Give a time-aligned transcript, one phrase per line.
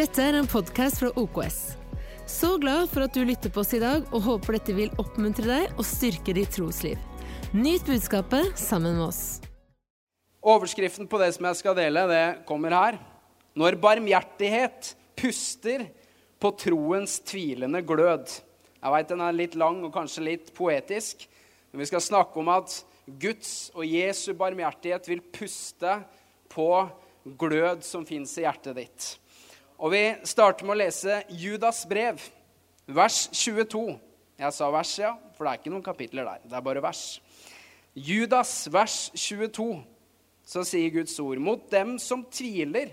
[0.00, 1.56] Dette er en podkast fra OKS.
[2.24, 5.44] Så glad for at du lytter på oss i dag, og håper dette vil oppmuntre
[5.44, 6.96] deg og styrke ditt trosliv.
[7.52, 9.20] Nyt budskapet sammen med oss.
[10.40, 12.96] Overskriften på det som jeg skal dele, det kommer her.
[13.52, 15.84] Når barmhjertighet puster
[16.40, 18.38] på troens tvilende glød.
[18.80, 21.28] Jeg veit den er litt lang og kanskje litt poetisk,
[21.68, 22.80] men vi skal snakke om at
[23.20, 25.98] Guds og Jesu barmhjertighet vil puste
[26.48, 26.70] på
[27.36, 29.16] glød som fins i hjertet ditt.
[29.80, 32.20] Og Vi starter med å lese Judas brev,
[32.84, 33.96] vers 22.
[34.36, 36.42] Jeg sa vers, ja, for det er ikke noen kapitler der.
[36.44, 37.20] Det er bare vers.
[37.96, 39.80] Judas, vers 22,
[40.44, 42.92] så sier Guds ord.: Mot dem som tviler,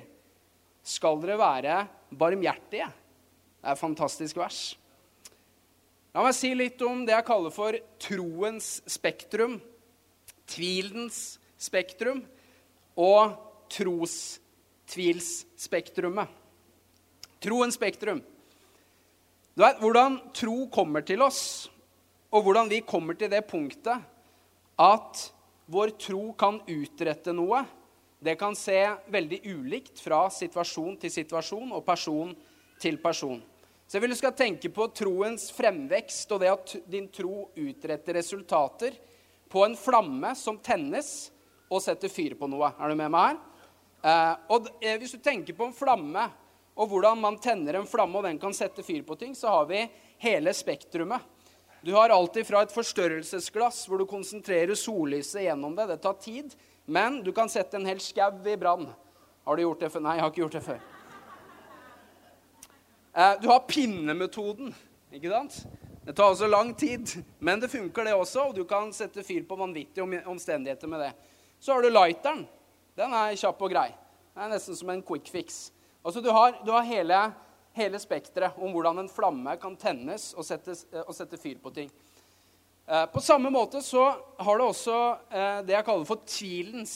[0.80, 2.88] skal dere være barmhjertige.
[2.88, 4.80] Det er et fantastisk vers.
[6.16, 9.60] La meg si litt om det jeg kaller for troens spektrum.
[10.48, 12.24] Tvilens spektrum
[12.96, 13.36] og
[13.76, 16.37] trostvilsspektrumet.
[17.44, 18.22] Troens spektrum.
[19.54, 21.70] Du vet, Hvordan tro kommer til oss,
[22.34, 24.04] og hvordan vi kommer til det punktet
[24.78, 25.22] at
[25.68, 27.64] vår tro kan utrette noe,
[28.20, 28.80] det kan se
[29.14, 32.34] veldig ulikt fra situasjon til situasjon og person
[32.82, 33.42] til person.
[33.88, 38.18] Så jeg vil du skal tenke på troens fremvekst og det at din tro utretter
[38.18, 38.98] resultater
[39.48, 41.30] på en flamme som tennes
[41.70, 42.74] og setter fyr på noe.
[42.76, 43.40] Er du med meg her?
[43.98, 46.26] Eh, og eh, Hvis du tenker på en flamme
[46.78, 49.66] og hvordan man tenner en flamme, og den kan sette fyr på ting, så har
[49.70, 49.82] vi
[50.22, 51.26] hele spektrumet.
[51.82, 55.88] Du har alltid fra et forstørrelsesglass hvor du konsentrerer sollyset gjennom det.
[55.90, 56.54] Det tar tid,
[56.86, 58.86] men du kan sette en hel skau i brann.
[59.48, 60.04] Har du gjort det før?
[60.06, 60.82] Nei, jeg har ikke gjort det før.
[63.18, 64.74] Eh, du har pinnemetoden,
[65.16, 65.62] ikke sant?
[66.06, 68.50] Det tar også lang tid, men det funker, det også.
[68.50, 71.10] Og du kan sette fyr på vanvittige omstendigheter med det.
[71.60, 72.46] Så har du lighteren.
[72.98, 73.90] Den er kjapp og grei.
[74.36, 75.68] Det er nesten som en quick fix.
[76.08, 77.18] Altså, du har, du har hele,
[77.76, 81.92] hele spekteret om hvordan en flamme kan tennes og sette, og sette fyr på ting.
[82.88, 84.06] Eh, på samme måte så
[84.40, 84.98] har det også
[85.28, 86.96] eh, det jeg kaller for tvilens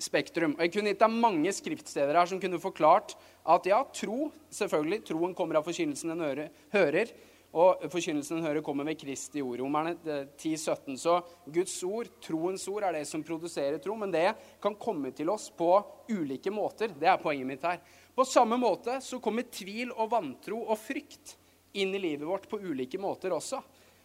[0.00, 0.54] spektrum.
[0.56, 3.12] Og Jeg kunne gitt deg mange skriftsteder her som kunne forklart
[3.44, 7.12] at ja, tro Selvfølgelig, troen kommer av forkynnelsen en hører.
[7.56, 9.60] Og forkynnelsen en hører, kommer ved Kristi ord.
[9.60, 9.94] Romerne
[10.36, 10.96] 10-17.
[11.00, 11.14] Så
[11.48, 13.96] Guds ord, troens ord, er det som produserer tro.
[13.96, 14.26] Men det
[14.62, 15.70] kan komme til oss på
[16.12, 16.92] ulike måter.
[16.92, 17.80] Det er poenget mitt her.
[18.18, 21.36] På samme måte så kommer tvil og vantro og frykt
[21.78, 23.60] inn i livet vårt på ulike måter også.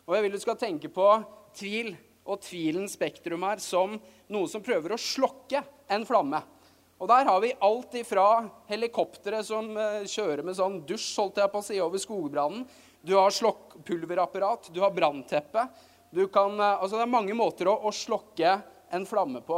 [0.06, 1.07] Og jeg vil du skal tenke på
[1.57, 1.90] tvil
[2.29, 3.96] og tvilens spektrum her som
[4.29, 6.44] noe som prøver å slokke en flamme.
[7.01, 8.28] Og der har vi alt ifra
[8.69, 12.69] helikoptre som eh, kjører med sånn dusj holdt jeg på å si, over skogbrannen.
[13.01, 15.66] Du har slokkpulverapparat, du har brannteppe.
[16.13, 18.59] Eh, altså det er mange måter å, å slokke
[18.94, 19.57] en flamme på.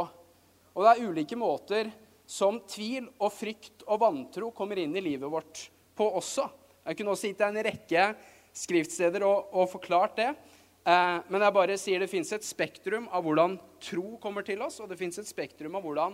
[0.72, 1.92] Og det er ulike måter
[2.26, 6.48] som tvil og frykt og vantro kommer inn i livet vårt på også.
[6.86, 8.02] Jeg kunne også gitt deg en rekke
[8.56, 10.30] skriftsteder og, og forklart det.
[10.86, 14.80] Eh, men jeg bare sier det fins et spektrum av hvordan tro kommer til oss,
[14.82, 16.12] og det fins et spektrum av hvordan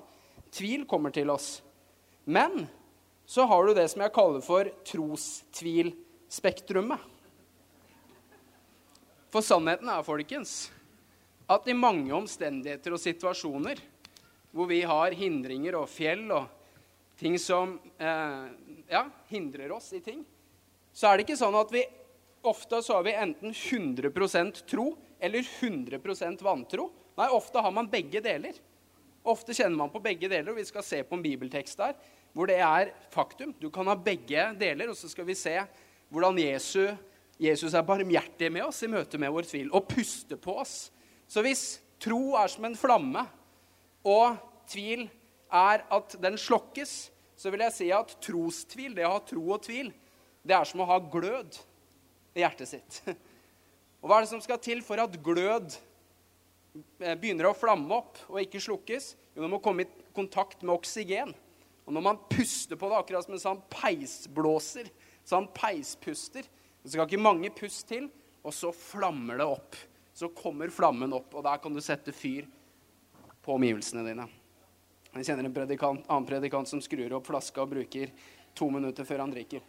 [0.52, 1.62] tvil kommer til oss.
[2.24, 2.66] Men
[3.28, 7.00] så har du det som jeg kaller for trostvilspektrumet.
[9.32, 10.70] For sannheten er, folkens,
[11.48, 13.91] at i mange omstendigheter og situasjoner
[14.52, 16.48] hvor vi har hindringer og fjell og
[17.18, 18.46] ting som eh,
[18.92, 20.22] ja, hindrer oss i ting,
[20.92, 21.84] så er det ikke sånn at vi
[22.42, 24.90] ofte så har vi enten 100% tro
[25.22, 26.90] eller 100% vantro.
[27.16, 28.56] Nei, ofte har man begge deler.
[29.22, 31.94] Ofte kjenner man på begge deler, og vi skal se på en bibeltekst der
[32.32, 33.52] hvor det er faktum.
[33.60, 35.52] Du kan ha begge deler, og så skal vi se
[36.12, 36.96] hvordan Jesus,
[37.40, 40.88] Jesus er barmhjertig med oss i møte med vår tvil og puster på oss.
[41.28, 43.26] Så hvis tro er som en flamme
[44.02, 44.38] og
[44.70, 45.06] tvil
[45.52, 49.62] er at den slokkes, så vil jeg si at trostvil, det å ha tro og
[49.64, 49.90] tvil,
[50.42, 51.58] det er som å ha glød
[52.34, 53.00] i hjertet sitt.
[54.02, 55.76] Og hva er det som skal til for at glød
[56.98, 59.12] eh, begynner å flamme opp og ikke slukkes?
[59.36, 61.30] Jo, det må komme i kontakt med oksygen.
[61.86, 64.90] Og når man puster på det, akkurat som en sånn peisblåser,
[65.26, 66.48] sånn peispuster
[66.82, 68.08] Det skal ikke mange pust til,
[68.42, 69.76] og så flammer det opp.
[70.18, 72.48] Så kommer flammen opp, og der kan du sette fyr
[73.42, 74.28] på omgivelsene dine.
[75.12, 78.12] Jeg kjenner en predikant, annen predikant som skrur opp flaska og bruker
[78.56, 79.64] to minutter før han drikker.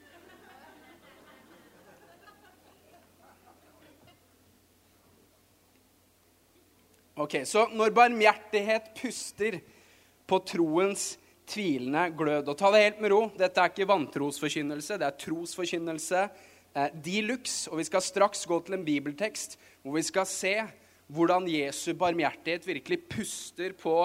[7.13, 9.59] Ok, Så når barmhjertighet puster
[10.25, 13.19] på troens tvilende glød Og ta det helt med ro.
[13.37, 17.69] Dette er ikke vantrosforkynnelse, det er trosforkynnelse eh, de luxe.
[17.69, 20.55] Og vi skal straks gå til en bibeltekst hvor vi skal se
[21.11, 23.97] hvordan Jesu barmhjertighet virkelig puster på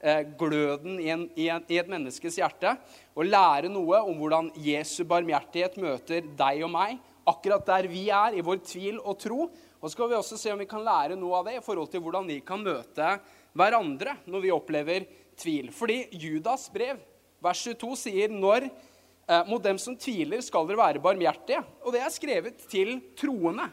[0.00, 2.76] eh, gløden i, en, i, en, i, et menneskes hjerte.
[3.16, 8.36] Og lære noe om hvordan Jesu barmhjertighet møter deg og meg akkurat der vi er,
[8.36, 9.48] i vår tvil og tro.
[9.80, 11.90] Og så skal vi også se om vi kan lære noe av det i forhold
[11.92, 13.16] til hvordan vi kan møte
[13.56, 15.06] hverandre når vi opplever
[15.40, 15.70] tvil.
[15.74, 17.00] Fordi Judas brev,
[17.44, 21.64] vers 22, sier når eh, mot dem som tviler, skal dere være barmhjertige.
[21.84, 23.70] Og det er skrevet til troende.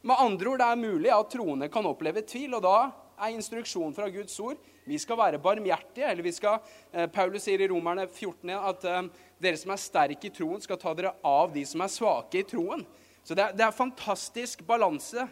[0.00, 2.76] Med andre ord, det er mulig at troende kan oppleve tvil, og da
[3.20, 6.08] er instruksjonen fra Guds ord vi skal være barmhjertige.
[6.08, 6.58] eller vi skal,
[6.92, 9.02] eh, Paulus sier i Romerne 14 at eh,
[9.40, 12.42] dere som er sterke i troen, skal ta dere av de som er svake i
[12.48, 12.86] troen.
[13.22, 15.28] Så det er, det er fantastisk balanse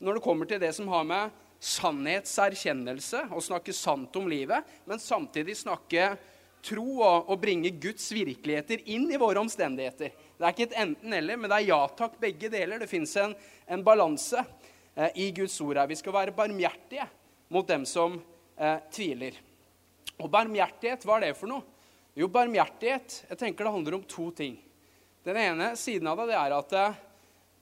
[0.00, 1.30] når det kommer til det som har med
[1.60, 6.16] sannhetserkjennelse, å snakke sant om livet, men samtidig snakke
[6.64, 10.10] tro og, og bringe Guds virkeligheter inn i våre omstendigheter.
[10.40, 12.80] Det er ikke et enten-eller, men det er ja takk, begge deler.
[12.80, 13.34] Det fins en,
[13.68, 15.88] en balanse eh, i Guds ord her.
[15.90, 17.04] Vi skal være barmhjertige
[17.52, 18.14] mot dem som
[18.56, 19.36] eh, tviler.
[20.16, 21.60] Og barmhjertighet, hva er det for noe?
[22.16, 24.54] Jo, barmhjertighet jeg tenker det handler om to ting.
[25.28, 26.86] Den ene siden av det, det er at det,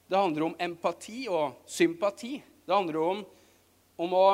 [0.06, 2.36] det, handler om empati og sympati.
[2.62, 3.24] Det handler om,
[4.06, 4.28] om å,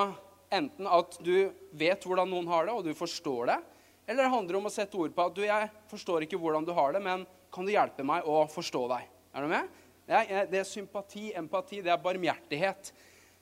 [0.52, 3.56] enten at du vet hvordan noen har det, og du forstår det,
[4.04, 6.74] eller det handler om å sette ord på at du, jeg forstår ikke hvordan du
[6.76, 7.24] har det, men
[7.54, 9.10] kan du hjelpe meg å forstå deg?
[9.34, 9.68] Er du med?
[10.04, 12.90] Er, det er sympati, empati, det er barmhjertighet.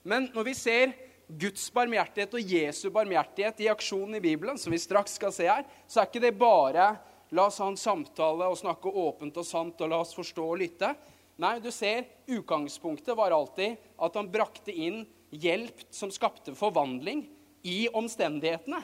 [0.06, 0.93] Men når vi ser
[1.26, 5.64] Guds barmhjertighet og Jesu barmhjertighet i aksjonen i Bibelen, som vi straks skal se her,
[5.88, 6.93] så er ikke det bare
[7.32, 10.61] la oss ha en samtale og snakke åpent og sant og la oss forstå og
[10.61, 10.93] lytte.
[11.41, 17.25] Nei, du ser, utgangspunktet var alltid at han brakte inn hjelp som skapte forvandling
[17.65, 18.82] i omstendighetene.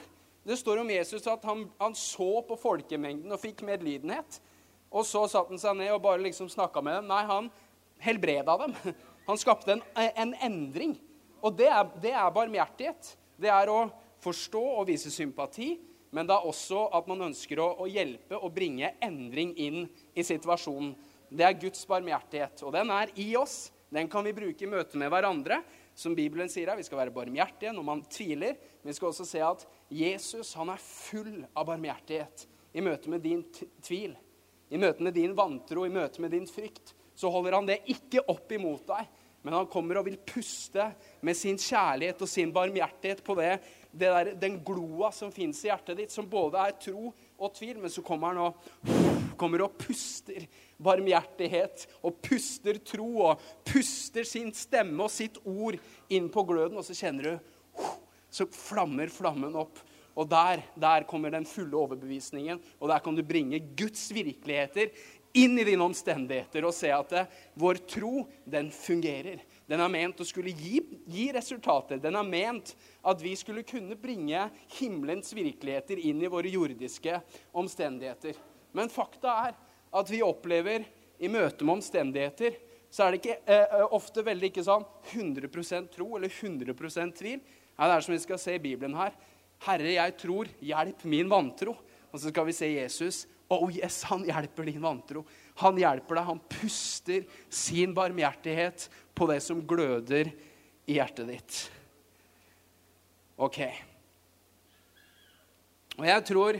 [0.49, 4.39] Det står om Jesus at han, han så på folkemengden og fikk medlidenhet.
[4.89, 7.09] Og så satte han seg ned og bare liksom snakka med dem.
[7.11, 7.49] Nei, han
[8.01, 8.75] helbreda dem.
[9.29, 10.95] Han skapte en, en endring.
[11.45, 13.11] Og det er, det er, barmhjertighet.
[13.37, 13.83] Det er å
[14.23, 15.75] forstå og vise sympati,
[16.09, 19.83] men det er også at man ønsker å, å hjelpe og bringe endring inn
[20.17, 20.95] i situasjonen.
[21.29, 23.67] Det er Guds barmhjertighet, og den er i oss.
[23.93, 25.61] Den kan vi bruke i møte med hverandre.
[25.97, 28.57] Som Bibelen sier her, Vi skal være barmhjertige når man tviler.
[28.81, 33.21] Men vi skal også se at Jesus han er full av barmhjertighet i møte med
[33.25, 33.45] din
[33.81, 34.17] tvil.
[34.69, 38.23] I møte med din vantro, i møte med din frykt, så holder han det ikke
[38.31, 39.07] opp imot deg.
[39.41, 40.89] Men han kommer og vil puste
[41.23, 43.53] med sin kjærlighet og sin barmhjertighet på det,
[43.91, 47.77] det der, den gloa som fins i hjertet ditt, som både er tro og tvil.
[47.79, 50.43] Men så kommer han og, kommer og puster
[50.79, 55.79] barmhjertighet og puster tro og puster sin stemme og sitt ord
[56.11, 57.55] inn på gløden, og så kjenner du
[58.29, 59.79] Så flammer flammen opp.
[60.17, 64.91] Og der, der kommer den fulle overbevisningen, og der kan du bringe Guds virkeligheter
[65.37, 69.43] inn i dine omstendigheter og se at eh, vår tro, den fungerer.
[69.69, 72.01] Den er ment å skulle gi, gi, resultater.
[72.01, 72.73] Den er ment
[73.05, 74.47] at vi skulle kunne bringe
[74.79, 77.19] himmelens virkeligheter inn i våre jordiske
[77.53, 78.39] omstendigheter.
[78.73, 79.59] Men fakta er
[79.99, 80.87] at vi opplever
[81.19, 82.57] i møte med omstendigheter
[82.89, 87.39] så er det ikke, eh, eh ofte veldig ikke sånn 100% tro eller 100% tvil.
[87.77, 89.13] Ja, det er som vi skal se i Bibelen her.
[89.59, 91.77] 'Herre, jeg tror, hjelp min vantro.'
[92.09, 93.27] Og så skal vi se Jesus.
[93.49, 95.23] Oh yes, han hjelper din vantro.
[95.61, 96.25] Han hjelper deg.
[96.25, 100.31] Han puster sin barmhjertighet på det som gløder
[100.89, 101.59] i hjertet ditt.
[103.37, 103.59] OK.
[105.99, 106.59] Og jeg tror,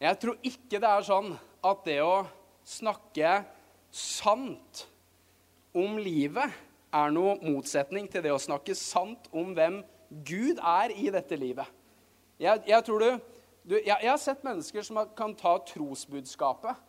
[0.00, 1.32] jeg tror ikke det er sånn
[1.64, 2.24] at det å
[2.64, 3.36] snakke
[3.94, 4.84] sant
[5.74, 6.52] om livet
[6.94, 9.80] er noe motsetning til det å snakke sant om hvem
[10.24, 11.66] Gud er i dette livet.
[12.44, 16.80] Jeg, jeg tror du, du jeg, jeg, har sett mennesker som kan ta trosbudskapet,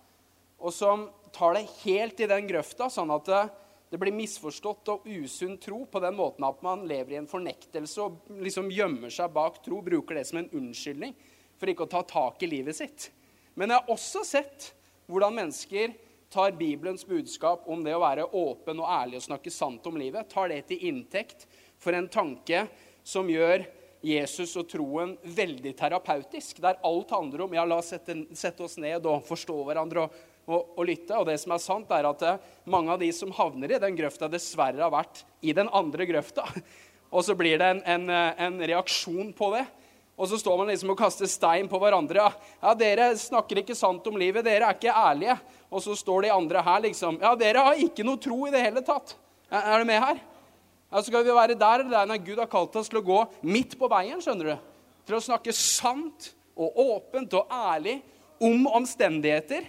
[0.59, 3.43] og som tar det helt i den grøfta, sånn at det,
[3.91, 8.03] det blir misforstått og usunn tro på den måten at man lever i en fornektelse
[8.03, 11.15] og liksom gjemmer seg bak tro, bruker det som en unnskyldning
[11.55, 13.07] for ikke å ta tak i livet sitt.
[13.55, 14.71] Men jeg har også sett
[15.07, 15.93] hvordan mennesker
[16.33, 20.27] tar Bibelens budskap om det å være åpen og ærlig og snakke sant om livet,
[20.27, 21.47] tar det til inntekt
[21.79, 22.65] for en tanke
[23.05, 23.63] som gjør
[24.05, 28.77] Jesus og troen veldig terapeutisk, der alt handler om ja, la oss sette, sette oss
[28.81, 31.15] ned og forstå hverandre og, og, og, lytte.
[31.17, 33.97] Og det som er sant, er at eh, mange av de som havner i den
[33.97, 36.45] grøfta, dessverre har vært i den andre grøfta.
[37.15, 39.65] Og så blir det en, en, eh, en reaksjon på det.
[40.15, 42.29] Og så står man liksom og kaster stein på hverandre.
[42.61, 44.45] Ja, 'Dere snakker ikke sant om livet.
[44.47, 48.05] Dere er ikke ærlige.' Og så står de andre her liksom 'Ja, dere har ikke
[48.07, 49.17] noe tro i det hele tatt.'
[49.51, 50.21] Er du med her?
[50.91, 53.21] Ja, skal vi være der eller der når Gud har kalt oss til å gå
[53.47, 54.55] midt på veien, skjønner du.
[55.05, 57.99] Til å snakke sant og åpent og ærlig
[58.41, 59.65] om omstendigheter.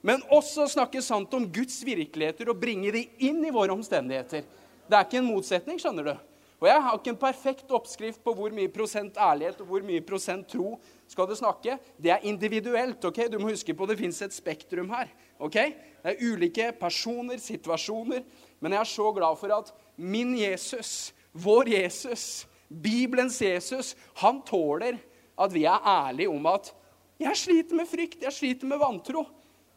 [0.00, 4.46] Men også snakke sant om Guds virkeligheter og bringe de inn i våre omstendigheter.
[4.88, 6.14] Det er ikke en motsetning, skjønner du.
[6.60, 10.02] Og jeg har ikke en perfekt oppskrift på hvor mye prosent ærlighet og hvor mye
[10.04, 10.74] prosent tro
[11.08, 11.78] skal du snakke.
[11.96, 13.04] Det er individuelt.
[13.04, 13.22] ok?
[13.32, 15.08] Du må huske på det fins et spektrum her.
[15.38, 15.56] ok?
[16.02, 18.24] Det er ulike personer, situasjoner.
[18.60, 24.98] Men jeg er så glad for at min Jesus, vår Jesus, Bibelens Jesus, han tåler
[25.40, 26.72] at vi er ærlige om at
[27.20, 29.26] 'jeg sliter med frykt, jeg sliter med vantro'.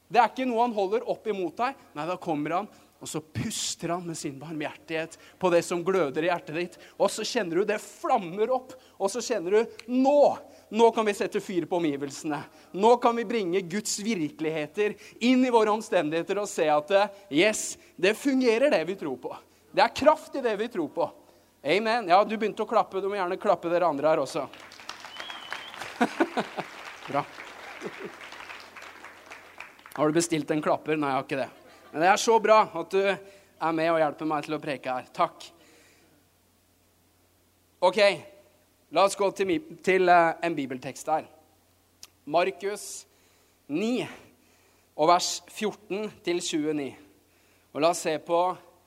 [0.07, 1.75] Det er ikke noe han holder opp imot deg.
[1.95, 2.67] Nei, da kommer han
[3.03, 6.77] og så puster han med sin barmhjertighet på det som gløder i hjertet ditt.
[6.95, 8.71] Og så kjenner du det flammer opp.
[8.95, 10.37] Og så kjenner du nå
[10.73, 12.39] nå kan vi sette fyr på omgivelsene.
[12.79, 16.95] Nå kan vi bringe Guds virkeligheter inn i våre omstendigheter og se at
[17.29, 19.33] yes, det fungerer, det vi tror på.
[19.73, 21.09] Det er kraft i det vi tror på.
[21.65, 22.09] Amen.
[22.11, 23.01] Ja, du begynte å klappe.
[23.01, 24.43] Du må gjerne klappe dere andre her også.
[27.07, 27.23] Bra.
[29.93, 30.97] Har du bestilt en klapper?
[30.97, 31.47] Nei, jeg har ikke det.
[31.93, 34.93] Men det er så bra at du er med og hjelper meg til å preke
[34.97, 35.07] her.
[35.13, 35.45] Takk.
[37.83, 37.99] Ok,
[38.93, 41.25] la oss gå til, til eh, en bibeltekst her.
[42.25, 42.85] Markus
[43.69, 44.07] 9
[44.95, 46.87] og vers 14 til 29.
[47.73, 48.39] Og la oss se på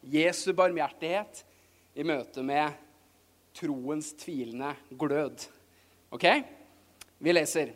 [0.07, 1.43] Jesu barmhjertighet
[1.99, 2.75] i møte med
[3.57, 5.47] troens tvilende glød.
[6.15, 6.27] Ok?
[7.19, 7.73] Vi leser.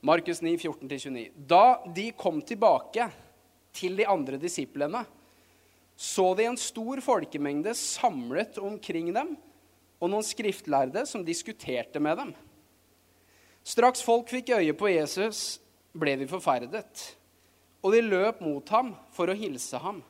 [0.00, 1.24] Markus 9, 14-29.
[1.34, 3.08] Da de kom tilbake
[3.74, 5.02] til de andre disiplene,
[5.98, 9.34] så de en stor folkemengde samlet omkring dem,
[9.98, 12.30] og noen skriftlærde som diskuterte med dem.
[13.66, 15.58] Straks folk fikk øye på Jesus,
[15.90, 17.17] ble de forferdet,
[17.82, 20.02] og de løp mot ham for å hilse ham.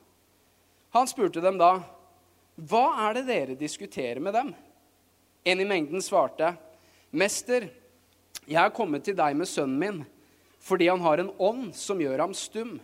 [0.90, 1.82] Han spurte dem da,
[2.58, 4.54] 'Hva er det dere diskuterer med dem?'
[5.44, 6.56] En i mengden svarte,
[7.12, 7.70] 'Mester,
[8.46, 10.06] 'Jeg er kommet til deg med sønnen min
[10.58, 12.80] fordi han har en ånd som gjør ham stum.'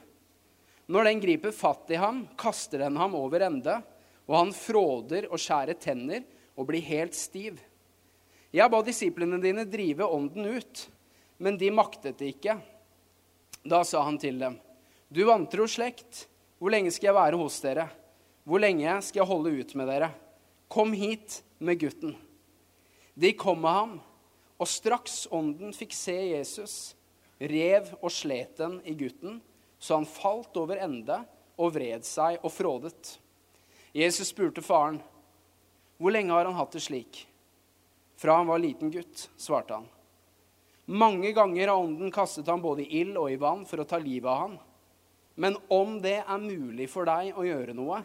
[0.86, 3.82] Når den griper fatt i ham, kaster den ham over ende,
[4.28, 6.24] og han fråder og skjærer tenner
[6.56, 7.56] og blir helt stiv.
[8.52, 10.88] Jeg ba disiplene dine drive ånden ut,
[11.38, 12.58] men de maktet det ikke.
[13.64, 14.58] Da sa han til dem,
[15.14, 16.24] Du vantro slekt,
[16.58, 17.84] hvor lenge skal jeg være hos dere?
[18.42, 20.08] Hvor lenge skal jeg holde ut med dere?
[20.66, 22.16] Kom hit med gutten.
[23.14, 23.92] De kom med ham
[24.58, 26.74] og straks ånden fikk se Jesus,
[27.38, 29.38] rev og slet den i gutten,
[29.78, 31.20] så han falt over ende
[31.54, 33.14] og vred seg og frådet.
[33.94, 34.98] Jesus spurte faren,
[36.00, 37.26] 'Hvor lenge har han hatt det slik?'
[38.16, 39.88] 'Fra han var liten gutt', svarte han.
[40.86, 43.98] Mange ganger har ånden kastet ham både i ild og i vann for å ta
[43.98, 44.58] livet av han.
[45.34, 48.02] Men om det er mulig for deg å gjøre noe,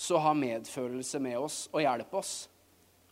[0.00, 2.34] så ha medfølelse med oss og hjelp oss.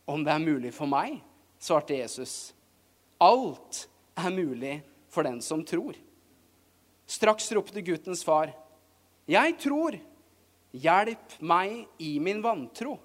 [0.09, 1.19] Om det er mulig for meg,
[1.61, 2.51] svarte Jesus.
[3.21, 3.85] Alt
[4.17, 4.79] er mulig
[5.11, 5.95] for den som tror.
[7.09, 8.53] Straks ropte guttens far,
[9.29, 9.99] 'Jeg tror.
[10.73, 12.99] Hjelp meg i min vantro.'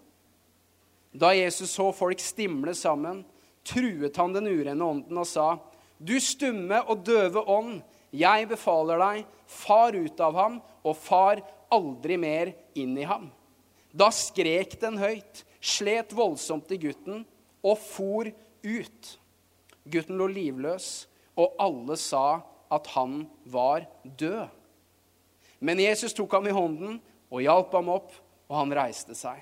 [1.15, 3.25] Da Jesus så folk stimle sammen,
[3.65, 5.59] truet han den urene ånden og sa,
[6.01, 7.83] 'Du stumme og døve ånd,
[8.15, 11.43] jeg befaler deg, far ut av ham, og far
[11.75, 13.33] aldri mer inn i ham.'
[13.95, 17.23] Da skrek den høyt, slet voldsomt i gutten
[17.63, 18.27] og for
[18.65, 19.11] ut.
[19.87, 21.07] Gutten lå livløs,
[21.39, 22.43] og alle sa
[22.75, 24.51] at han var død.
[25.65, 26.99] Men Jesus tok ham i hånden
[27.31, 28.11] og hjalp ham opp,
[28.51, 29.39] og han reiste seg.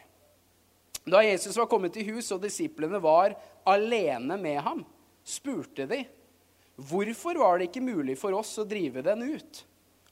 [1.03, 3.35] Da Jesus var kommet i hus og disiplene var
[3.67, 4.85] alene med ham,
[5.25, 6.05] spurte de,
[6.77, 9.65] 'Hvorfor var det ikke mulig for oss å drive den ut?'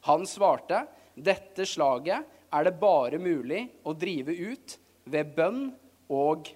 [0.08, 0.86] Han svarte,
[1.16, 5.62] 'Dette slaget er det bare mulig å drive ut ved bønn
[6.08, 6.50] og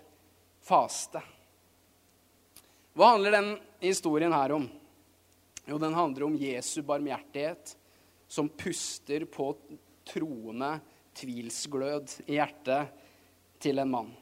[0.65, 1.23] faste.'
[2.95, 3.49] Hva handler den
[3.83, 4.69] historien her om?
[5.67, 7.75] Jo, den handler om Jesu barmhjertighet
[8.29, 9.49] som puster på
[10.07, 10.77] troende
[11.17, 12.93] tvilsglød i hjertet
[13.63, 14.13] til en mann.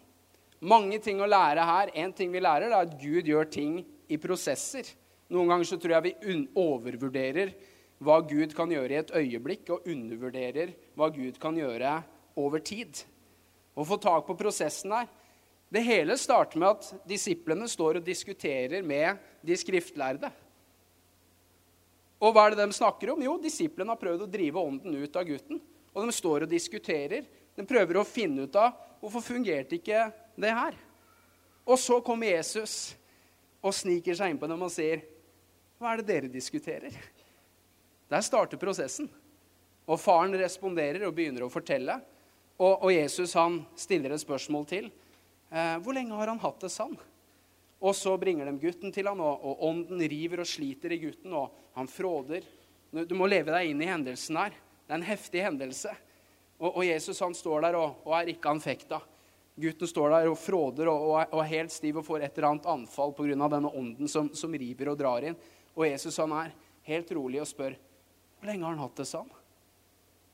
[0.63, 1.91] Mange ting å lære her.
[1.99, 4.87] En ting vi lærer, er at Gud gjør ting i prosesser.
[5.33, 7.55] Noen ganger så tror jeg vi overvurderer
[8.03, 11.97] hva Gud kan gjøre i et øyeblikk, og undervurderer hva Gud kan gjøre
[12.37, 13.05] over tid.
[13.73, 15.09] Å få tak på prosessen her
[15.73, 20.29] det hele starter med at disiplene står og diskuterer med de skriftlærde.
[22.21, 23.23] Og hva er det de snakker om?
[23.25, 25.63] Jo, disiplene har prøvd å drive ånden ut av gutten.
[25.97, 27.25] Og de står og diskuterer.
[27.57, 30.05] De prøver å finne ut av hvorfor fungerte ikke
[30.37, 30.77] det her.
[31.65, 32.93] Og så kommer Jesus
[33.65, 35.01] og sniker seg inn på dem og sier,
[35.83, 36.95] 'Hva er det dere diskuterer?'
[38.09, 39.09] Der starter prosessen.
[39.89, 41.97] Og faren responderer og begynner å fortelle.
[42.61, 44.91] Og, og Jesus han stiller et spørsmål til.
[45.51, 46.95] Eh, hvor lenge har han hatt det sånn?
[47.83, 51.35] Og så bringer de gutten til han, og, og, ånden river og sliter i gutten,
[51.35, 52.47] og han fråder.
[52.93, 54.55] Du må leve deg inn i hendelsen her.
[54.87, 55.95] Det er en heftig hendelse.
[56.61, 59.01] Og, og Jesus han står der og, og er ikke anfekta.
[59.55, 63.13] Gutten står der og fråder og, er helt stiv og får et eller annet anfall
[63.17, 63.35] pga.
[63.35, 65.37] denne ånden som, som, river og drar inn.
[65.77, 66.53] Og Jesus han er
[66.89, 67.79] helt rolig og spør
[68.43, 69.29] hvor lenge har han hatt det sånn?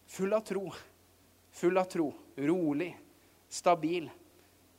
[0.09, 0.63] Full av tro.
[1.61, 2.07] Full av tro.
[2.41, 2.95] Rolig.
[3.53, 4.07] Stabil.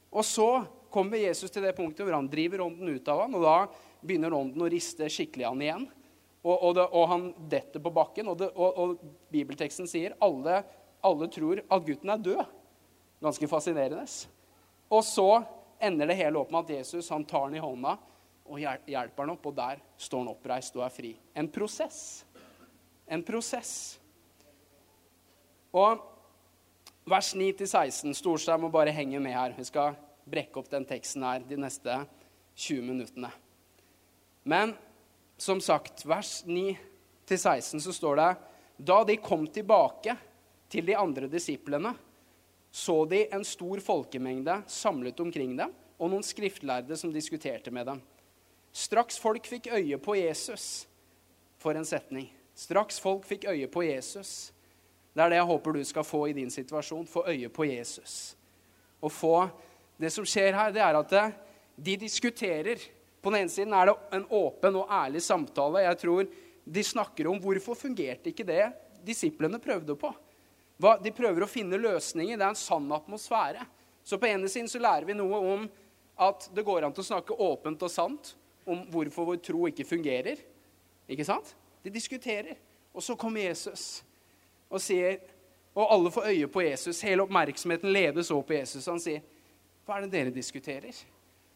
[0.10, 0.48] Og så
[0.90, 3.54] kommer Jesus til det punktet hvor han driver ånden ut av ham, og da
[4.02, 5.86] begynner ånden å riste skikkelig han igjen.
[6.40, 8.98] Og, og, det, og han detter på bakken, og, det, og
[9.30, 10.64] bibelteksten sier alle,
[11.06, 12.44] alle tror at gutten er død.
[13.22, 14.08] Ganske fascinerende.
[14.90, 15.30] Og så
[15.86, 18.00] ender det hele opp med at Jesus han tar han i hånda
[18.50, 21.14] og hjelper han opp, og der står han oppreist og er fri.
[21.38, 22.26] En prosess.
[23.10, 23.74] En prosess.
[25.74, 26.02] Og
[27.10, 29.54] vers 9-16 Storstein må bare henge med her.
[29.58, 29.98] Vi skal
[30.30, 32.02] brekke opp den teksten her de neste
[32.60, 33.32] 20 minuttene.
[34.44, 34.74] Men
[35.40, 38.30] som sagt, vers 9-16 så står det
[38.78, 40.16] Da de kom tilbake
[40.70, 41.94] til de andre disiplene,
[42.72, 48.02] så de en stor folkemengde samlet omkring dem, og noen skriftlærde som diskuterte med dem.
[48.72, 50.88] Straks folk fikk øye på Jesus
[51.60, 52.30] For en setning.
[52.56, 54.52] Straks folk fikk øye på Jesus.
[55.14, 57.08] Det er det jeg håper du skal få i din situasjon.
[57.08, 58.36] Få øye på Jesus.
[59.02, 59.50] Og få
[60.00, 61.14] Det som skjer her, det er at
[61.76, 62.80] de diskuterer.
[63.22, 65.82] På den ene siden er det en åpen og ærlig samtale.
[65.84, 66.30] Jeg tror
[66.64, 68.70] de snakker om hvorfor fungerte ikke det
[69.04, 70.14] disiplene prøvde på.
[70.80, 72.38] Hva, de prøver å finne løsninger.
[72.38, 73.66] Det er en sann atmosfære.
[74.04, 75.68] Så på ene siden så lærer vi noe om
[76.20, 78.34] at det går an til å snakke åpent og sant
[78.70, 80.42] om hvorfor vår tro ikke fungerer.
[81.10, 81.56] Ikke sant?
[81.84, 82.58] De diskuterer.
[82.94, 84.04] Og så kommer Jesus
[84.70, 85.20] og sier
[85.78, 86.98] Og alle får øye på Jesus.
[87.06, 88.86] Hele oppmerksomheten ledes over på Jesus.
[88.90, 89.22] Han sier,
[89.86, 91.06] 'Hva er det dere diskuterer?'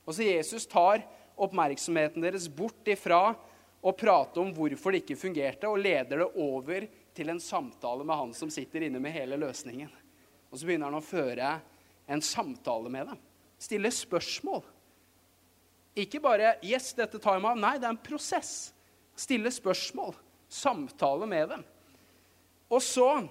[0.05, 1.01] Og så Jesus tar
[1.35, 3.35] oppmerksomheten deres bort ifra
[3.83, 8.15] å prate om hvorfor det ikke fungerte, og leder det over til en samtale med
[8.15, 9.89] han som sitter inne med hele løsningen.
[10.51, 11.61] Og så begynner han å føre
[12.07, 13.19] en samtale med dem.
[13.59, 14.63] Stille spørsmål.
[15.95, 17.59] Ikke bare 'Yes, dette tar jeg meg av'.
[17.59, 18.73] Nei, det er en prosess.
[19.15, 20.15] Stille spørsmål.
[20.49, 21.63] Samtale med dem.
[22.69, 23.29] Og så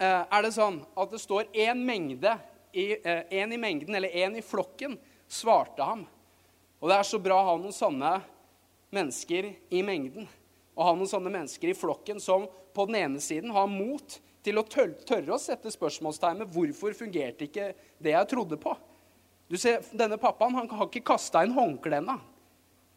[0.00, 2.38] eh, er det sånn at det står én mengde
[2.72, 4.98] i, eh, en i mengden, eller én i flokken,
[5.28, 6.06] svarte ham.
[6.80, 8.22] Og det er så bra å ha noen sånne
[8.90, 10.28] mennesker i mengden
[10.78, 14.60] å ha noen sånne mennesker i flokken som på den ene siden har mot til
[14.60, 18.76] å tørre å sette spørsmålstegn ved hvorfor fungerte ikke det jeg trodde på.
[19.48, 22.18] Du ser, Denne pappaen han har ikke kasta inn håndkle ennå.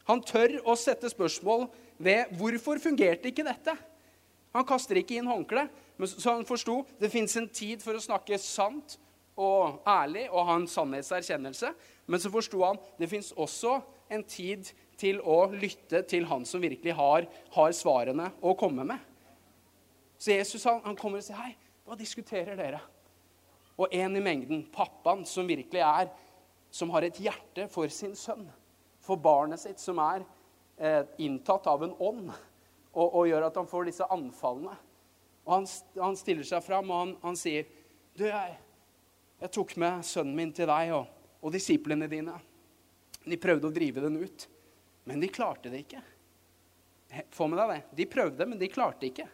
[0.10, 1.68] Han tør å sette spørsmål
[2.02, 3.76] ved hvorfor fungerte ikke dette.
[4.52, 5.68] Han kaster ikke inn håndkle,
[6.02, 8.98] så han forsto det fins en tid for å snakke sant
[9.40, 11.72] og ærlig og ha en sannhetserkjennelse.
[12.12, 13.78] Men så forsto han det fins også
[14.12, 19.00] en tid til å lytte til han som virkelig har, har svarene å komme med.
[20.22, 22.84] Så Jesus han, han kommer og sier, 'Hei, hva diskuterer dere?'
[23.80, 26.12] Og en i mengden, pappaen, som virkelig er
[26.72, 28.46] Som har et hjerte for sin sønn,
[29.04, 30.24] for barnet sitt, som er
[30.78, 32.32] eh, inntatt av en ånd,
[32.92, 34.76] og, og, gjør at han får disse anfallene.
[35.46, 35.68] Og han,
[36.00, 37.68] han stiller seg fram, og han, han sier,
[38.16, 38.56] 'Du, jeg,
[39.40, 42.40] jeg tok med sønnen min til deg og, og disiplene dine.'
[43.22, 44.48] De prøvde å drive den ut.
[45.06, 46.02] Men de klarte det ikke.
[47.34, 47.80] Få med deg det.
[48.00, 49.28] De prøvde, men de klarte ikke.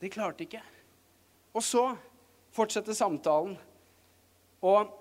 [0.00, 0.62] De klarte ikke.
[1.56, 1.84] Og så
[2.54, 3.56] fortsetter samtalen.
[4.64, 4.92] Og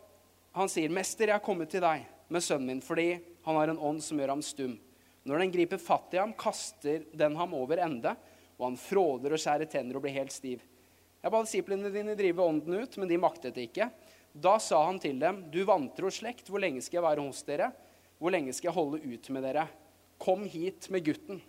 [0.57, 3.79] han sier, 'Mester, jeg har kommet til deg med sønnen min fordi han har en
[3.79, 4.77] ånd som gjør ham stum.'
[5.27, 8.13] Når den griper fatt i ham, kaster den ham over ende,
[8.57, 10.61] og han fråder og skjærer tenner og blir helt stiv.
[11.19, 13.89] Jeg ba disiplene dine drive ånden ut, men de maktet det ikke.
[14.31, 17.73] Da sa han til dem, 'Du vantro slekt, hvor lenge skal jeg være hos dere?'
[18.17, 19.67] Hvor lenge skal jeg holde ut med dere?
[20.17, 21.41] Kom hit med gutten.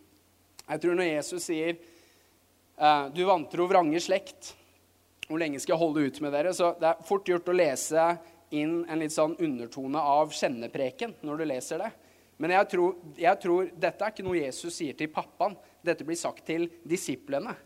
[0.69, 1.79] Jeg tror når Jesus sier
[2.77, 4.53] eh, du vantro vrange slekt,
[5.29, 6.53] hvor lenge skal jeg holde ut med dere?
[6.53, 8.05] Så det er fort gjort å lese
[8.55, 11.91] inn en litt sånn undertone av kjennepreken når du leser det.
[12.39, 15.57] Men jeg tror, jeg tror dette er ikke noe Jesus sier til pappaen.
[15.85, 17.57] Dette blir sagt til disiplene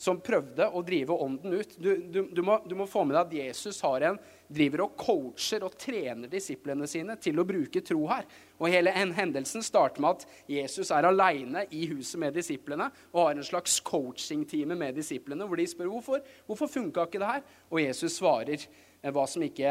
[0.00, 1.74] som prøvde å drive ånden ut.
[1.76, 4.16] Du, du, du, må, du, må, få med deg at Jesus en,
[4.48, 8.24] driver og coacher og trener disiplene sine til å bruke tro her.
[8.56, 13.36] Og Hele hendelsen starter med at Jesus er aleine i huset med disiplene og har
[13.36, 17.44] en slags coaching-time med disiplene, hvor de spør hvorfor, hvorfor funka ikke det her.
[17.68, 18.64] Og Jesus svarer
[19.00, 19.68] hva som ikke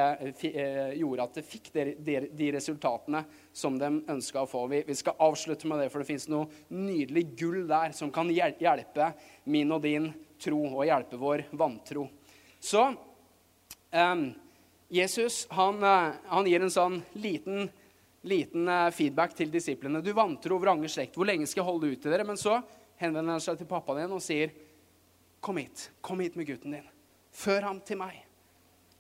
[0.50, 3.22] eh, gjorde at det fikk de, resultatene
[3.54, 4.64] som de ønska å få.
[4.72, 9.12] Vi, skal avslutte med det, for det fins noe nydelig gull der som kan hjelpe
[9.54, 10.10] min og din
[10.42, 12.08] tro og hjelpe vår vantro.
[12.60, 12.88] Så
[13.94, 14.24] um,
[14.90, 17.70] Jesus han, han, gir en sånn liten,
[18.26, 20.02] liten feedback til disiplene.
[20.02, 22.26] Du vantro vrange slekt, hvor lenge skal jeg holde ut til dere?
[22.26, 22.58] Men så
[23.00, 24.56] henvender han seg til pappaen din og sier,
[25.40, 25.92] kom hit.
[26.02, 26.90] Kom hit med gutten din.
[27.30, 28.29] Før ham til meg.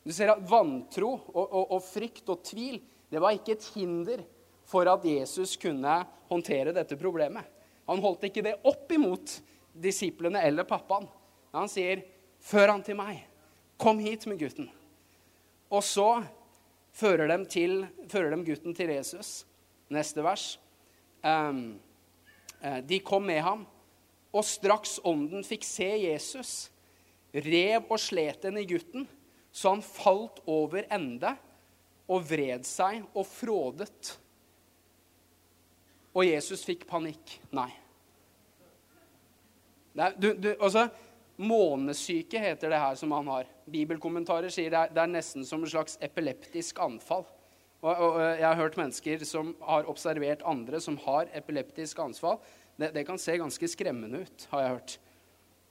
[0.09, 2.79] Du ser at Vantro og, og, og frykt og tvil
[3.13, 4.23] det var ikke et hinder
[4.65, 7.45] for at Jesus kunne håndtere dette problemet.
[7.85, 9.35] Han holdt ikke det opp imot
[9.73, 11.05] disiplene eller pappaen.
[11.53, 12.01] Han sier,
[12.41, 13.21] 'Før han til meg.
[13.77, 14.69] Kom hit med gutten.'
[15.69, 16.23] Og så
[16.93, 19.45] fører de, til, fører de gutten til Jesus.
[19.89, 20.59] Neste vers.
[21.21, 21.79] Um,
[22.85, 23.65] de kom med ham,
[24.33, 26.71] og straks ånden fikk se Jesus,
[27.33, 29.05] rev og slet den i gutten,
[29.51, 31.33] så han falt over ende
[32.09, 34.15] og vred seg og frådet.
[36.15, 37.38] Og Jesus fikk panikk.
[37.53, 37.69] Nei.
[39.97, 40.88] Nei du, du, altså,
[41.39, 43.49] Månesyke heter det her som han har.
[43.69, 47.27] Bibelkommentarer sier det er, det er nesten som en slags epileptisk anfall.
[47.79, 52.41] Og, og, Jeg har hørt mennesker som har observert andre som har epileptisk anfall.
[52.75, 54.97] Det, det, kan se ganske skremmende ut, har jeg hørt.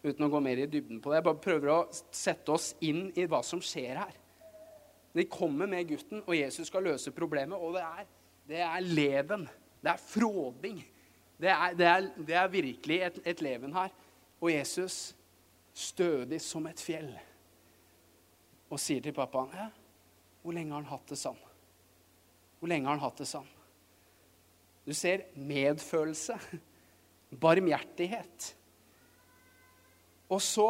[0.05, 1.19] Uten å gå mer i dybden på det.
[1.19, 1.79] Jeg bare prøver å
[2.15, 4.15] sette oss inn i hva som skjer her.
[5.17, 7.59] De kommer med gutten, og Jesus skal løse problemet.
[7.59, 8.13] Og det er,
[8.49, 9.49] det er leven.
[9.83, 10.79] Det er fråding.
[11.39, 13.91] Det er, det er, det er virkelig et, et, leven her.
[14.39, 15.17] Og Jesus,
[15.75, 17.11] stødig som et fjell,
[18.69, 19.69] og sier til pappaen ja,
[20.43, 21.45] 'Hvor lenge har han hatt det sånn?'
[22.59, 23.47] Hvor lenge har han hatt det sånn?
[24.87, 26.39] Du ser medfølelse,
[27.45, 28.55] barmhjertighet.
[30.29, 30.69] Og så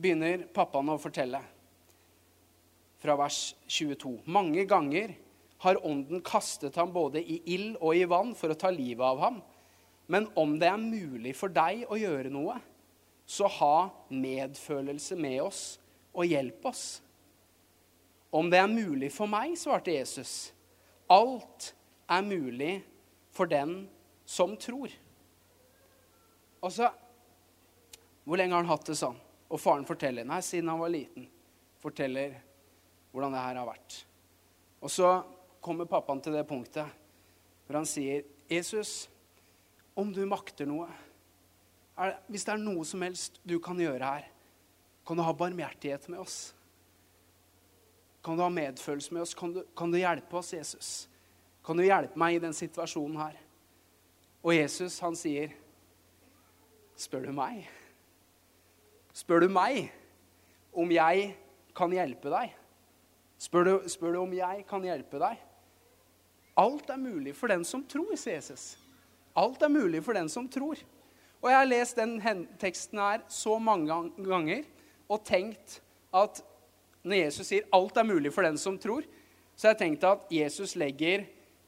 [0.00, 1.40] begynner pappaen å fortelle
[3.00, 4.20] fra vers 22.
[4.28, 5.12] Mange ganger
[5.60, 9.20] har ånden kastet ham både i ild og i vann for å ta livet av
[9.20, 9.40] ham.
[10.10, 12.56] Men om det er mulig for deg å gjøre noe,
[13.30, 15.62] så ha medfølelse med oss
[16.10, 16.84] og hjelp oss.
[18.34, 20.50] Om det er mulig for meg, svarte Jesus.
[21.10, 21.72] Alt
[22.10, 22.80] er mulig
[23.34, 23.84] for den
[24.26, 24.90] som tror.
[26.62, 26.90] Altså,
[28.24, 29.18] Hvor lenge har han hatt det sånn?
[29.50, 30.26] Og faren forteller.
[30.28, 31.26] Nei, siden han var liten.
[31.82, 32.36] Forteller
[33.10, 33.96] hvordan det her har vært.
[34.80, 35.10] Og så
[35.60, 36.96] kommer pappaen til det punktet
[37.66, 39.08] hvor han sier, 'Jesus,
[39.94, 40.88] om du makter noe
[41.96, 44.24] er, Hvis det er noe som helst du kan gjøre her,
[45.06, 46.54] kan du ha barmhjertighet med oss?'
[48.24, 49.34] Kan du ha medfølelse med oss?
[49.34, 51.08] Kan du, kan du hjelpe oss, Jesus?
[51.64, 53.38] Kan du hjelpe meg i den situasjonen her?
[54.42, 55.52] Og Jesus, han sier,
[56.96, 57.79] 'Spør du meg?'
[59.16, 59.88] Spør du meg
[60.72, 61.32] om jeg
[61.76, 62.52] kan hjelpe deg?
[63.40, 65.40] Spør du, spør du, om jeg kan hjelpe deg?
[66.60, 68.74] Alt er mulig for den som tror, sier Jesus.
[69.38, 70.78] Alt er mulig for den som tror.
[71.40, 72.18] Og jeg har lest den
[72.60, 74.66] teksten her så mange ganger
[75.08, 75.78] og tenkt
[76.12, 76.42] at
[77.00, 79.08] når Jesus sier 'alt er mulig for den som tror',
[79.56, 81.24] så har jeg tenkt at Jesus legger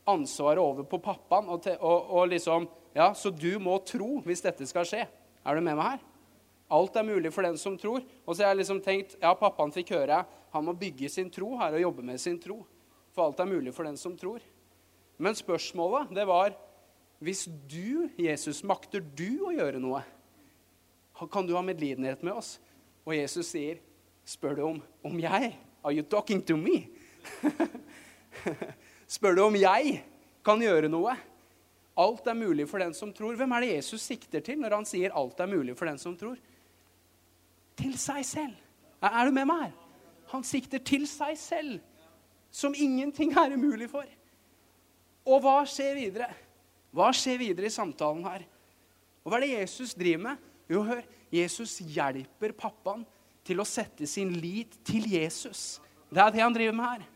[0.07, 4.67] ansvaret over på pappaen og, og, og liksom Ja, så du må tro hvis dette
[4.69, 5.07] skal skje.
[5.47, 6.01] Er du med meg her?
[6.73, 8.01] Alt er mulig for den som tror.
[8.25, 11.55] Og så har jeg liksom tenkt ja, pappaen fikk høre han må bygge sin tro
[11.57, 12.59] her og jobbe med sin tro.
[13.13, 14.43] For alt er mulig for den som tror.
[15.17, 16.53] Men spørsmålet det var
[17.23, 20.03] hvis du, Jesus, makter du å gjøre noe,
[21.31, 22.57] kan du ha medlidenhet med oss?
[23.07, 23.79] Og Jesus sier,
[24.27, 25.53] spør du om, om jeg?
[25.87, 26.89] Are you talking to me?
[29.15, 30.01] spør du om jeg
[30.45, 31.15] kan gjøre noe?
[32.03, 33.37] Alt er mulig for den som tror.
[33.39, 36.19] Hvem er det Jesus sikter til når han sier alt er mulig for den som
[36.19, 36.41] tror?
[37.79, 38.59] Til seg selv.
[39.03, 39.79] Er du med meg her?
[40.33, 41.81] Han sikter til seg selv,
[42.53, 44.07] som ingenting er umulig for.
[45.29, 46.29] Og hva skjer videre?
[46.93, 48.45] Hva skjer videre i samtalen her?
[49.23, 50.49] Og hva er det Jesus driver med?
[50.73, 53.05] Jo, hør, Jesus hjelper pappaen
[53.47, 55.81] til å sette sin lit til Jesus.
[56.13, 57.09] Det er det han driver med her.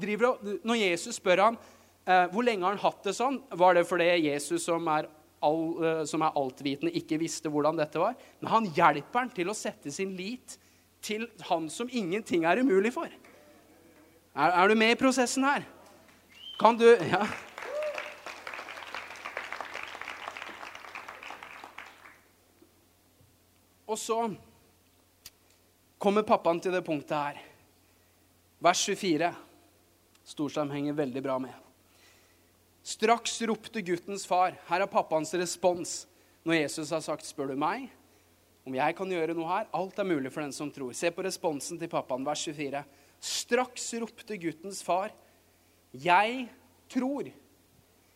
[0.00, 1.58] Driver, når Jesus spør han,
[2.04, 5.06] eh, hvor lenge har han hatt det sånn, var det fordi Jesus som er
[5.44, 8.16] all, eh, som er altvitende, ikke visste hvordan dette var.
[8.40, 10.58] Men han hjelper han til å sette sin lit
[11.04, 13.10] til han som ingenting er umulig for.
[14.34, 15.66] Er, er du med i prosessen her?
[16.60, 17.26] Kan du Ja.
[23.88, 24.18] Og så
[25.98, 27.38] kommer pappaen til det punktet her.
[28.60, 29.30] Vers 24.
[30.28, 31.67] Storsheim henger veldig bra med.
[32.88, 34.54] Straks ropte guttens far.
[34.68, 36.06] Her er pappaens respons
[36.46, 37.90] når Jesus har sagt, 'Spør du meg
[38.64, 40.94] om jeg kan gjøre noe her?' Alt er mulig for den som tror.
[40.96, 42.84] Se på responsen til pappaen, vers 24.
[43.20, 45.12] Straks ropte guttens far,
[45.92, 46.48] 'Jeg
[46.88, 47.28] tror.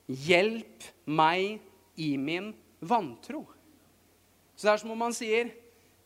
[0.09, 1.61] Hjelp meg
[1.97, 3.49] i min vantro.'
[4.57, 5.53] Så det er som om han sier,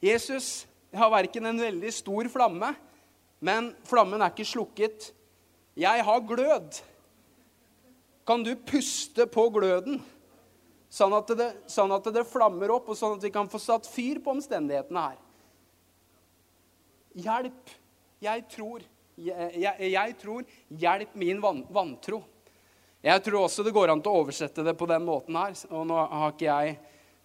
[0.03, 2.75] 'Jesus, jeg har verken en veldig stor flamme,
[3.41, 5.13] men flammen er ikke slukket.
[5.77, 6.96] Jeg har glød.'
[8.27, 10.01] Kan du puste på gløden,
[10.91, 13.87] sånn at, det, sånn at det flammer opp, og sånn at vi kan få satt
[13.91, 15.19] fyr på omstendighetene her.
[17.15, 17.75] hjelp.
[18.25, 18.83] Jeg tror.
[19.17, 20.45] Jeg, jeg, jeg tror.
[20.69, 22.23] Hjelp min van, vantro.
[23.07, 25.55] Jeg tror også det går an til å oversette det på den måten her.
[25.71, 26.77] Og nå har ikke jeg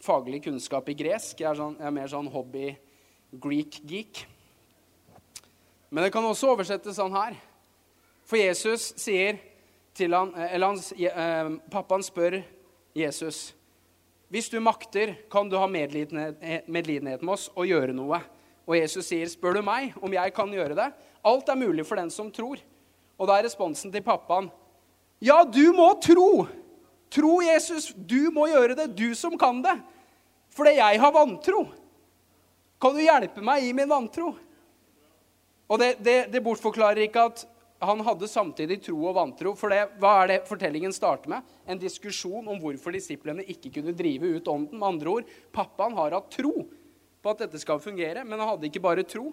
[0.02, 1.40] faglig kunnskap i gresk.
[1.42, 2.76] Jeg er, sånn, jeg er mer sånn hobby
[3.42, 4.26] Greek geek.
[5.90, 7.40] Men det kan også oversettes sånn her.
[8.28, 9.40] For Jesus sier
[10.00, 12.42] han, eller han, eh, Pappaen spør
[12.96, 13.54] Jesus
[14.32, 18.22] hvis du makter, kan du ha medlidenhet, medlidenhet med oss og gjøre noe.
[18.64, 20.94] Og Jesus sier, 'Spør du meg om jeg kan gjøre det?'
[21.26, 22.56] Alt er mulig for den som tror.
[23.20, 24.50] Og da er responsen til pappaen,
[25.20, 26.48] 'Ja, du må tro!'
[27.12, 27.92] Tro, Jesus.
[27.94, 28.96] Du må gjøre det.
[28.96, 29.76] Du som kan det.
[30.56, 31.66] Fordi jeg har vantro.
[32.82, 34.32] Kan du hjelpe meg i min vantro?
[35.72, 37.44] Og det, det, det, bortforklarer ikke at
[37.82, 39.56] han hadde samtidig tro og vantro.
[39.58, 41.48] For det, hva er det fortellingen starter med?
[41.66, 44.78] En diskusjon om hvorfor disiplene ikke kunne drive ut ånden.
[44.78, 46.54] Med andre ord, pappaen har hatt tro
[47.22, 49.32] på at dette skal fungere, men han hadde ikke bare tro.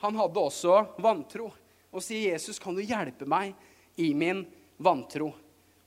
[0.00, 1.50] Han hadde også vantro.
[1.92, 3.52] Og sier Jesus, kan du hjelpe meg
[4.00, 4.46] i min
[4.80, 5.34] vantro?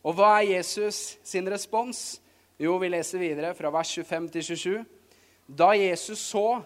[0.03, 2.19] Og hva er Jesus sin respons?
[2.61, 4.83] Jo, vi leser videre fra vers 25 til 27.
[5.49, 6.61] Da Jesus så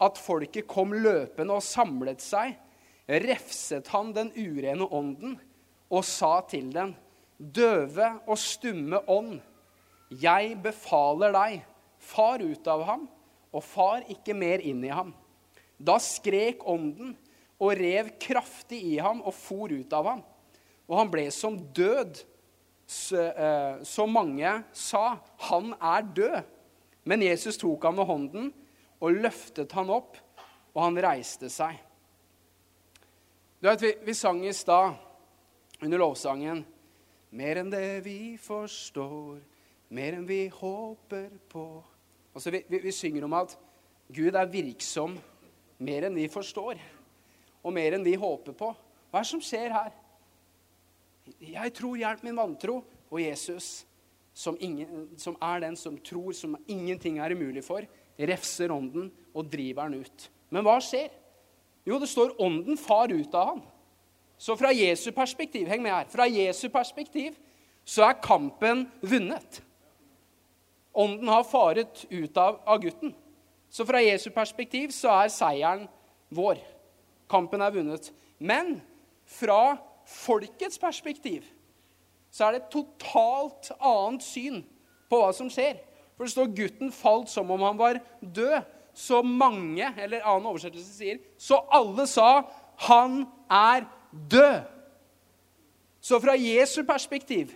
[0.00, 2.52] at folket kom løpende og samlet seg,
[3.10, 5.38] refset han den urene ånden
[5.90, 6.92] og sa til den,
[7.40, 9.40] døve og stumme ånd,
[10.10, 11.64] jeg befaler deg,
[11.98, 13.08] far ut av ham,
[13.50, 15.12] og far ikke mer inn i ham.
[15.78, 17.14] Da skrek ånden
[17.60, 20.22] og rev kraftig i ham og for ut av ham.
[20.90, 22.22] Og han ble som død
[22.90, 26.44] så, eh, så mange sa, 'Han er død'.
[27.04, 28.52] Men Jesus tok ham med hånden
[29.00, 30.16] og løftet han opp,
[30.74, 31.78] og han reiste seg.
[33.60, 34.94] Du vet, Vi, vi sang i stad
[35.80, 36.62] under lovsangen
[37.30, 39.36] Mer enn det vi forstår,
[39.94, 41.64] mer enn vi håper på.
[42.34, 43.52] Altså, vi, vi, vi synger om at
[44.10, 45.14] Gud er virksom
[45.78, 46.80] mer enn vi forstår,
[47.62, 48.72] og mer enn vi håper på.
[49.12, 49.92] Hva er det som skjer her?
[51.52, 52.80] Jeg tror, hjelp min vantro.
[53.10, 53.84] Og Jesus,
[54.34, 57.86] som, ingen, som, er den som tror, som ingenting er umulig for,
[58.18, 60.30] refser ånden og driver den ut.
[60.50, 61.14] Men hva skjer?
[61.86, 63.62] Jo, det står ånden far ut av han.
[64.40, 67.36] Så fra Jesu perspektiv, heng med her, fra Jesu perspektiv
[67.84, 69.60] så er kampen vunnet.
[70.96, 73.14] Ånden har faret ut av, av gutten.
[73.70, 75.86] Så fra Jesu perspektiv så er seieren
[76.34, 76.58] vår.
[77.30, 78.10] Kampen er vunnet.
[78.38, 78.80] Men
[79.28, 79.76] fra
[80.08, 81.44] folkets perspektiv
[82.30, 84.60] så er det et totalt annet syn
[85.10, 85.78] på hva som skjer.
[86.16, 88.60] For det står gutten falt som om han var død.
[88.94, 92.42] Så mange, eller annen oversettelse sier, så alle sa
[92.86, 94.62] han er død.
[96.00, 97.52] Så fra Jesu perspektiv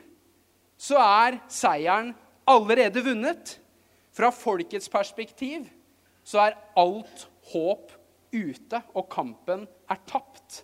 [0.77, 2.13] så er seieren
[2.47, 3.59] allerede vunnet.
[4.15, 5.67] Fra folkets perspektiv
[6.25, 7.93] så er alt håp
[8.35, 10.63] ute, og kampen er tapt.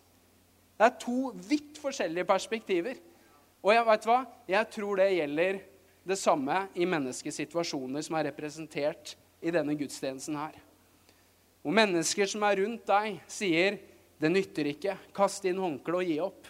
[0.79, 3.01] Det er to vidt forskjellige perspektiver.
[3.61, 4.21] Og jeg vet hva?
[4.49, 5.59] Jeg tror det gjelder
[6.09, 10.57] det samme i menneskesituasjoner som er representert i denne gudstjenesten her.
[11.61, 13.79] Hvor mennesker som er rundt deg, sier
[14.21, 16.47] 'det nytter ikke', kast inn håndkleet og gi opp.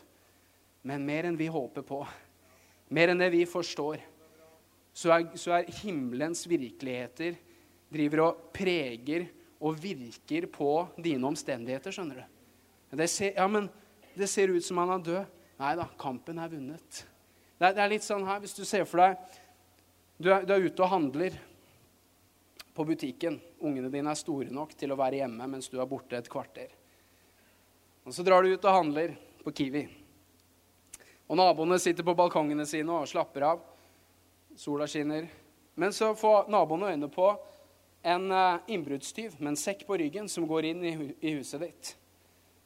[0.83, 2.07] Men mer enn vi håper på,
[2.91, 4.01] mer enn det vi forstår,
[4.95, 7.37] så er, så er himmelens virkeligheter
[7.91, 9.27] driver og preger
[9.61, 12.25] og virker på dine omstendigheter, skjønner du.
[12.97, 13.69] Det ser, ja, men
[14.17, 15.37] det ser ut som han er død.
[15.61, 17.03] Nei da, kampen er vunnet.
[17.61, 19.39] Det er, det er, litt sånn her, hvis du ser for deg
[20.21, 21.37] du er, du er ute og handler
[22.75, 23.41] på butikken.
[23.61, 26.73] Ungene dine er store nok til å være hjemme mens du er borte et kvarter.
[28.05, 29.85] Og Så drar du ut og handler på Kiwi.
[31.31, 33.61] Og naboene sitter på balkongene sine og slapper av.
[34.59, 35.29] Sola skinner.
[35.79, 37.29] Men så får naboene øyne på
[38.03, 40.95] en eh, innbruddstyv med en sekk på ryggen som går inn i,
[41.37, 41.93] huset ditt.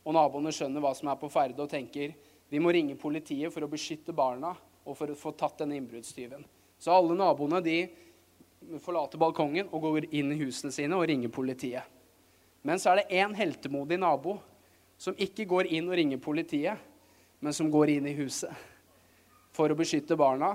[0.05, 2.15] Og naboene skjønner hva som er på ferde, og tenker
[2.49, 4.53] vi må ringe politiet for å beskytte barna
[4.85, 6.45] og for å få tatt denne innbruddstyven.
[6.79, 7.79] Så alle naboene de
[8.83, 11.85] forlater balkongen og går inn i husene sine og ringer politiet.
[12.65, 14.39] Men så er det én heltemodig nabo
[14.99, 16.79] som ikke går inn og ringer politiet,
[17.41, 18.53] men som går inn i huset
[19.55, 20.55] for å beskytte barna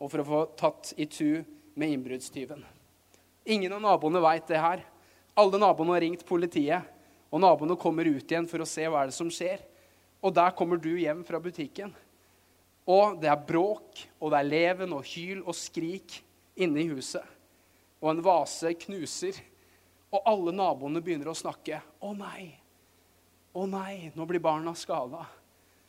[0.00, 1.44] og for å få tatt i tu
[1.78, 2.64] med innbruddstyven.
[3.44, 4.82] Ingen av naboene veit det her.
[5.36, 6.90] Alle naboene har ringt politiet,
[7.30, 9.62] og naboene kommer ut igjen for å se hva er det som skjer.
[10.24, 11.92] Og der kommer du hjem fra butikken.
[12.88, 16.18] Og det er bråk, og det er leven og hyl og skrik
[16.54, 17.24] inne i huset.
[18.04, 19.38] Og en vase knuser.
[20.12, 21.80] Og alle naboene begynner å snakke.
[21.80, 22.52] 'Å nei!
[23.54, 25.24] Å nei, nå blir barna skada.'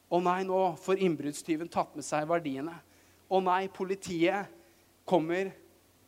[0.10, 2.80] 'Å nei, nå får innbruddstyven tatt med seg verdiene.'
[3.30, 4.48] 'Å nei, politiet
[5.06, 5.52] kommer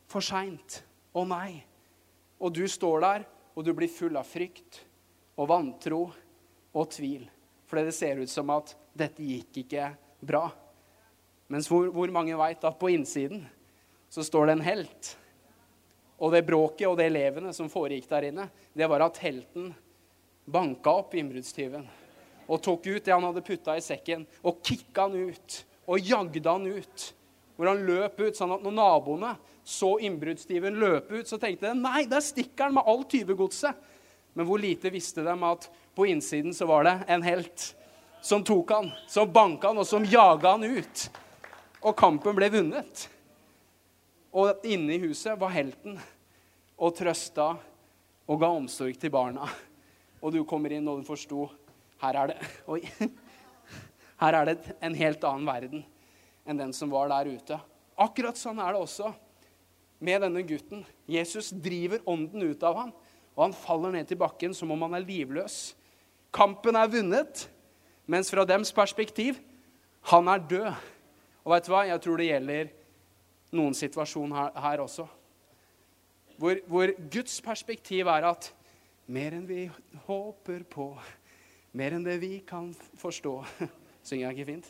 [0.07, 0.81] for seint.'
[1.13, 1.65] 'Å nei.'
[2.39, 4.83] Og du står der, og du blir full av frykt
[5.37, 6.13] og vantro
[6.73, 7.27] og tvil.
[7.65, 9.89] Fordi det ser ut som at dette gikk ikke
[10.21, 10.47] bra.
[11.49, 13.43] Mens hvor, hvor mange veit at på innsiden
[14.09, 15.17] så står det en helt.
[16.17, 19.69] Og det bråket og det elevene som foregikk der inne, det var at helten
[20.47, 21.85] banka opp innbruddstyven
[22.47, 26.47] og tok ut det han hadde putta i sekken, og kicka han ut og jagde
[26.47, 27.05] han ut.
[27.57, 29.33] Hvor han løp ut, sånn at når naboene
[29.67, 33.75] så innbruddstyven løpe ut, så tenkte de nei, der stikker han med all tyvegodset.
[34.37, 37.71] Men hvor lite visste de at på innsiden så var det en helt
[38.23, 41.07] som tok han, som banka han, og som jaga han ut.
[41.81, 43.07] Og kampen ble vunnet.
[44.37, 45.95] Og inne i huset var helten
[46.77, 47.55] og trøsta
[48.27, 49.47] og ga omsorg til barna.
[50.21, 51.47] Og du kommer inn, og du forsto
[52.03, 52.37] her er det
[52.73, 52.83] Oi.
[54.21, 55.85] Her er det en helt annen verden
[56.47, 57.57] enn den som var der ute.
[57.97, 59.09] Akkurat sånn er det også
[60.05, 60.85] med denne gutten.
[61.09, 62.93] Jesus driver ånden ut av ham,
[63.35, 65.73] og han faller ned til bakken som om han er livløs.
[66.33, 67.47] Kampen er vunnet,
[68.05, 69.41] mens fra dems perspektiv
[70.13, 70.69] han er død.
[71.43, 71.83] Og vet du hva?
[71.89, 72.71] Jeg tror det gjelder
[73.55, 75.07] noen situasjon her, her også.
[76.37, 78.51] Hvor, hvor Guds perspektiv er at
[79.07, 79.65] mer enn vi
[80.07, 80.91] håper på,
[81.77, 83.39] mer enn det vi kan forstå
[84.07, 84.67] Synger jeg ikke fint?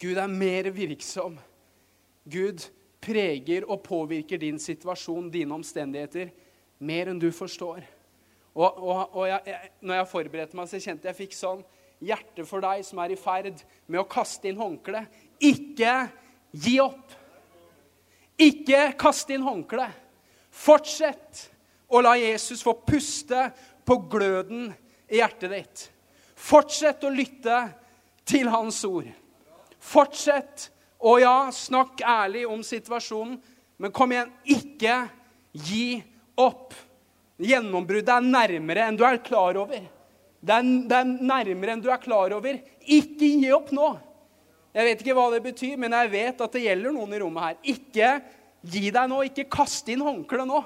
[0.00, 1.34] Gud er mer virksom.
[2.24, 2.62] Gud
[3.02, 6.30] preger og påvirker din situasjon, dine omstendigheter,
[6.80, 7.82] mer enn du forstår.
[8.54, 11.60] Og, og, og jeg, når jeg forberedte meg, så kjente jeg fikk sånn
[12.02, 15.04] hjerte for deg som er i ferd med å kaste inn håndkle.
[15.42, 15.92] Ikke
[16.52, 17.12] gi opp.
[18.40, 19.88] Ikke kast inn håndkle.
[20.52, 21.48] Fortsett
[21.92, 23.48] å la Jesus få puste
[23.84, 24.70] på gløden
[25.08, 25.86] i hjertet ditt.
[26.36, 27.58] Fortsett å lytte
[28.28, 29.08] til hans ord.
[29.82, 30.68] Fortsett
[31.02, 33.38] å ja, snakk ærlig om situasjonen,
[33.82, 34.96] men kom igjen, ikke
[35.52, 35.98] gi
[36.38, 36.76] opp.
[37.42, 39.82] Gjennombruddet er nærmere enn du er klar over.
[40.42, 42.60] Det er, det er, nærmere enn du er klar over.
[42.82, 43.88] Ikke gi opp nå.
[44.72, 47.44] Jeg vet ikke hva det betyr, men jeg vet at det gjelder noen i rommet
[47.44, 47.58] her.
[47.74, 48.12] Ikke
[48.72, 49.18] gi deg nå.
[49.28, 50.62] Ikke kast inn håndkleet nå.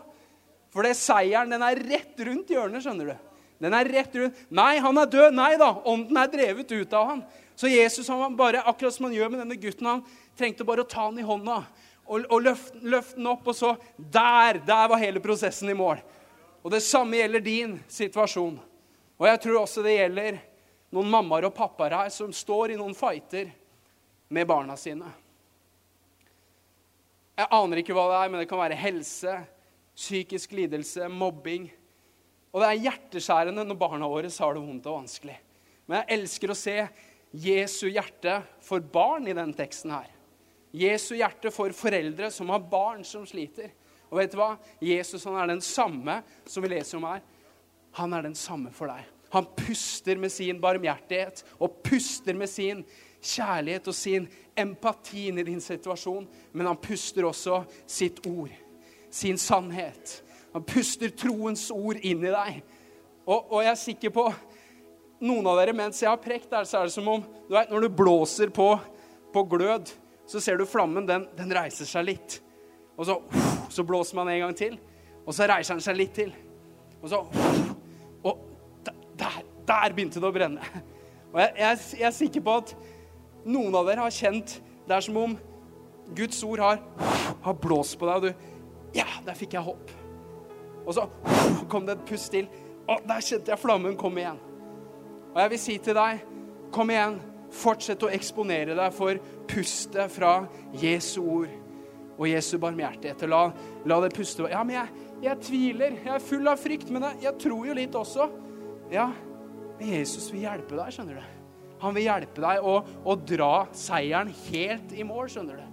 [0.75, 3.17] For det seieren den er rett rundt hjørnet, skjønner du.
[3.65, 4.45] Den er rett rundt.
[4.53, 5.35] Nei, han er død.
[5.35, 7.25] Nei da, ånden er drevet ut av han.
[7.57, 10.03] Så Jesus han bare, akkurat som han gjør med denne gutten, han
[10.37, 11.63] trengte bare å ta han i hånda
[12.07, 14.61] og, og løfte, løfte den opp, og så Der!
[14.67, 16.03] Der var hele prosessen i mål.
[16.63, 18.59] Og det samme gjelder din situasjon.
[19.17, 20.39] Og jeg tror også det gjelder
[20.93, 23.49] noen mammaer og pappaer her som står i noen fighter
[24.29, 25.09] med barna sine.
[27.37, 29.35] Jeg aner ikke hva det er, men det kan være helse,
[29.97, 31.69] psykisk lidelse, mobbing.
[32.53, 35.37] Og det er hjerteskjærende når barna våre har det vondt og vanskelig.
[35.87, 36.77] Men jeg elsker å se
[37.37, 40.09] Jesu hjerte for barn i denne teksten her.
[40.77, 43.71] Jesu hjerte for foreldre som har barn som sliter.
[44.09, 44.55] Og vet du hva?
[44.81, 47.23] Jesus han er den samme som vi leser om her.
[48.01, 49.05] Han er den samme for deg.
[49.35, 52.85] Han puster med sin barmhjertighet og puster med sin
[53.27, 56.27] kjærlighet og sin empati inn i din situasjon.
[56.53, 58.53] Men han puster også sitt ord,
[59.11, 60.21] sin sannhet.
[60.55, 62.63] Han puster troens ord inn i deg.
[63.27, 64.27] Og, og jeg er sikker på
[65.27, 67.71] noen av dere, mens jeg har prekt der, så er det som om du vet,
[67.71, 68.69] Når du blåser på,
[69.33, 69.93] på glød,
[70.27, 71.07] så ser du flammen.
[71.09, 72.41] Den, den reiser seg litt.
[72.97, 73.21] Og så,
[73.71, 74.79] så, blåser man en gang til,
[75.27, 76.33] og så reiser den seg litt til.
[77.03, 77.23] Og så
[78.27, 78.39] Og
[79.19, 80.65] der, der begynte det å brenne.
[81.33, 82.73] Og jeg, jeg, jeg, er sikker på at
[83.47, 85.37] noen av dere har kjent Det er som om
[86.17, 86.83] Guds ord har,
[87.43, 89.91] har blåst på deg, og du Ja, der fikk jeg håp.
[90.87, 91.09] Og så
[91.69, 92.47] kom det et pust til.
[92.87, 94.39] Å, der kjente jeg flammen komme igjen.
[95.33, 96.23] Og jeg vil si til deg,
[96.73, 97.19] kom igjen.
[97.57, 99.19] Fortsett å eksponere deg for
[99.51, 100.39] pustet fra
[100.79, 101.53] Jesu ord
[102.17, 103.27] og Jesu barmhjertighet.
[103.29, 103.43] La,
[103.87, 105.99] la det puste Ja, men jeg, jeg, tviler.
[106.05, 108.31] Jeg er full av frykt, men jeg, jeg tror jo litt også.
[108.93, 109.11] Ja,
[109.77, 111.36] men Jesus vil hjelpe deg, skjønner du.
[111.87, 115.67] Han vil hjelpe deg å, å dra seieren helt i mål, skjønner du.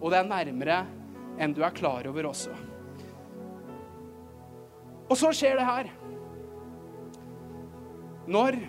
[0.00, 0.76] Og det er nærmere
[1.40, 2.54] enn du er klar over også.
[5.10, 5.90] Og så skjer det her.
[8.30, 8.60] Når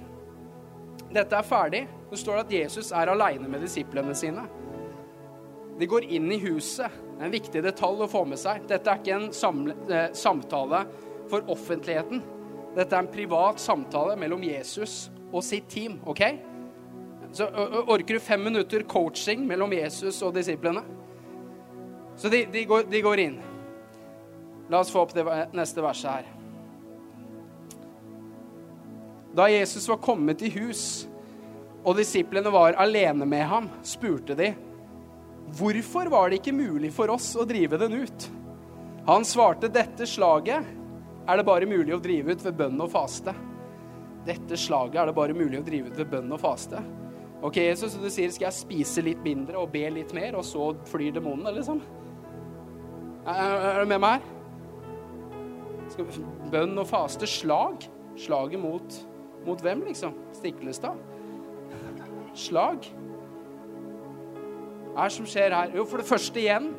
[1.13, 4.47] dette er ferdig, så står det at Jesus er aleine med disiplene sine.
[5.77, 6.89] De går inn i huset.
[6.89, 8.65] Det er en viktig detalj å få med seg.
[8.69, 10.85] Dette er ikke en samle, eh, samtale
[11.29, 12.23] for offentligheten.
[12.73, 15.99] Dette er en privat samtale mellom Jesus og sitt team.
[16.05, 16.50] ok?
[17.31, 17.47] Så
[17.87, 20.83] Orker du fem minutter coaching mellom Jesus og disiplene?
[22.19, 23.37] Så de, de, går, de går inn.
[24.71, 25.23] La oss få opp det
[25.55, 26.27] neste verset her.
[29.35, 31.07] Da Jesus var kommet i hus,
[31.83, 34.51] og disiplene var alene med ham, spurte de,
[35.57, 38.27] hvorfor var det ikke mulig for oss å drive den ut?
[39.07, 40.67] Han svarte, dette slaget
[41.27, 43.33] er det bare mulig å drive ut ved bønn og faste.
[44.25, 46.83] dette slaget er det bare mulig å drive ut ved bønn og faste.
[47.41, 50.71] Ok, Jesus, du sier skal jeg spise litt mindre og be litt mer, og så
[50.91, 51.81] flyr demonene, liksom?
[53.25, 54.37] Er, er du med meg her?
[56.51, 57.27] Bønn og faste.
[57.27, 57.87] Slag.
[58.19, 58.99] Slaget mot,
[59.45, 60.13] mot hvem, liksom?
[60.37, 60.99] Stiklestad?
[62.37, 62.85] Slag.
[64.91, 65.73] Hva er det som skjer her?
[65.75, 66.71] Jo, for det første igjen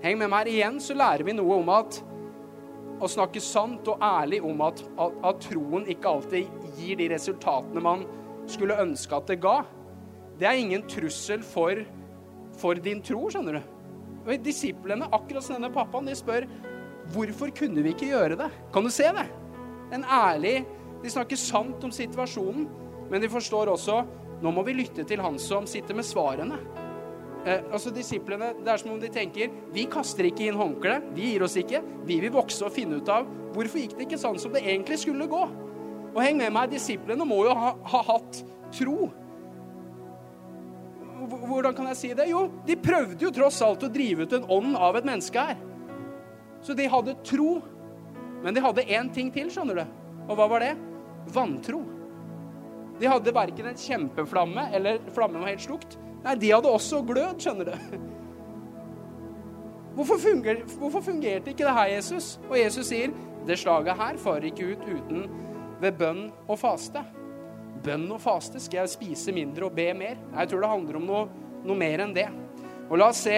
[0.00, 1.98] Heng med meg her igjen, så lærer vi noe om at
[3.04, 7.82] å snakke sant og ærlig om at, at, at, troen ikke alltid gir de resultatene
[7.84, 8.06] man
[8.52, 9.60] skulle ønske at det ga.
[10.40, 11.82] Det er ingen trussel for,
[12.60, 13.76] for din tro, skjønner du.
[14.26, 16.46] Og Disiplene, akkurat som denne pappaen, de spør
[17.14, 18.50] hvorfor kunne vi ikke gjøre det.
[18.74, 19.26] Kan du se det?
[19.94, 20.60] En ærlig
[21.00, 22.66] De snakker sant om situasjonen,
[23.08, 24.02] men de forstår også
[24.40, 26.58] nå må vi lytte til han som sitter med svarene.
[27.46, 31.32] Eh, altså Disiplene det er som om de tenker vi kaster ikke inn håndkleet, vi
[31.32, 31.80] gir oss ikke.
[32.08, 35.00] Vi vil vokse og finne ut av hvorfor gikk det ikke sånn som det egentlig
[35.00, 35.42] skulle gå.
[36.10, 38.40] Og heng med meg, disiplene må jo ha, ha hatt
[38.74, 39.10] tro.
[41.30, 42.30] Hvordan kan jeg si det?
[42.30, 45.60] Jo, de prøvde jo tross alt å drive ut en ånd av et menneske her.
[46.64, 47.58] Så de hadde tro.
[48.44, 49.96] Men de hadde én ting til, skjønner du.
[50.28, 50.74] Og hva var det?
[51.34, 51.82] Vantro.
[53.00, 55.96] De hadde verken en kjempeflamme eller flammen var helt slukt.
[56.24, 58.00] Nei, de hadde også glød, skjønner du.
[59.96, 62.34] Hvorfor, funger, hvorfor fungerte ikke det her, Jesus?
[62.48, 63.12] Og Jesus sier
[63.48, 65.24] det slaget her farer ikke ut uten
[65.80, 67.02] ved bønn og faste.
[67.84, 70.18] Bønn og faste skal jeg spise mindre og be mer.
[70.34, 71.22] Jeg tror det handler om noe,
[71.64, 72.28] noe mer enn det.
[72.90, 73.36] Og la oss se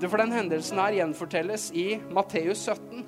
[0.00, 3.04] det for den hendelsen her gjenfortelles i Matteus 17.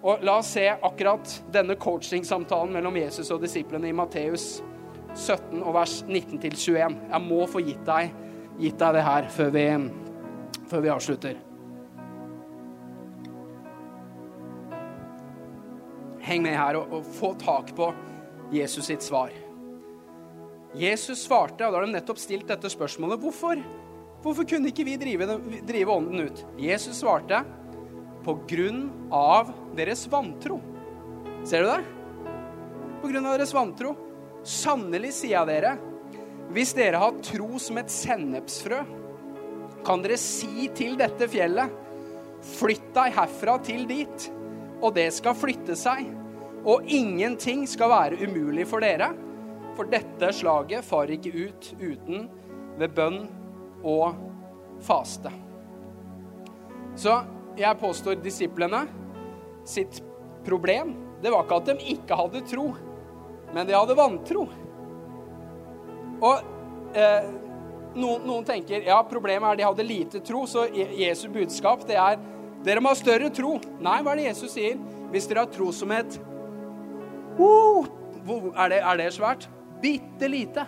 [0.00, 4.62] Og la oss se akkurat denne coachingsamtalen mellom Jesus og disiplene i Matteus
[5.14, 6.72] 17 og vers 19-21.
[7.10, 8.14] Jeg må få gitt deg,
[8.62, 9.68] gitt deg det her før vi,
[10.70, 11.49] før vi avslutter.
[16.30, 17.88] Heng med her og, og, få tak på
[18.54, 19.32] Jesus sitt svar.
[20.78, 23.58] Jesus svarte, og da har de nettopp stilt dette spørsmålet hvorfor,
[24.22, 25.26] hvorfor kunne ikke vi drive,
[25.66, 26.44] drive ånden ut?
[26.62, 27.40] Jesus svarte
[28.22, 30.60] på grunn av deres vantro.
[31.42, 31.80] Ser du det?
[33.02, 33.96] På grunn av deres vantro.
[34.46, 35.74] Sannelig sier jeg dere,
[36.54, 38.84] hvis dere har tro som et sennepsfrø,
[39.82, 41.74] kan dere si til dette fjellet,
[42.54, 44.30] flytt deg herfra til dit,
[44.78, 46.19] og det skal flytte seg.
[46.68, 49.12] Og ingenting skal være umulig for dere,
[49.76, 52.26] for dette slaget farer ikke ut uten
[52.80, 53.22] ved bønn
[53.86, 54.18] og
[54.84, 55.32] faste.
[56.98, 57.16] Så
[57.56, 58.84] jeg påstår disiplene
[59.68, 60.02] sitt
[60.44, 60.92] problem,
[61.22, 62.70] det var ikke at de ikke hadde tro
[63.54, 64.46] men de hadde vantro.
[66.20, 67.30] Og eh,
[67.96, 72.20] noen, noen, tenker ja, problemet er de hadde lite tro, så Jesu budskap det er
[72.64, 73.56] dere må ha større tro.
[73.80, 74.80] Nei, hva er det Jesus sier?
[75.10, 76.18] Hvis dere har tro som et
[77.38, 77.86] uh,
[78.56, 79.48] er, det, er det svært?
[79.80, 80.66] Bitte lite.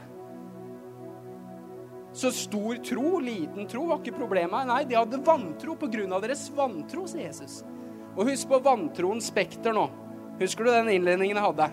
[2.12, 4.68] Så stor tro, liten tro, var ikke problemet.
[4.68, 7.62] Nei, de hadde vantro av deres vantro, sier Jesus.
[8.12, 9.86] Og husk på vantroens spekter nå.
[10.40, 11.70] Husker du den innledningen jeg hadde?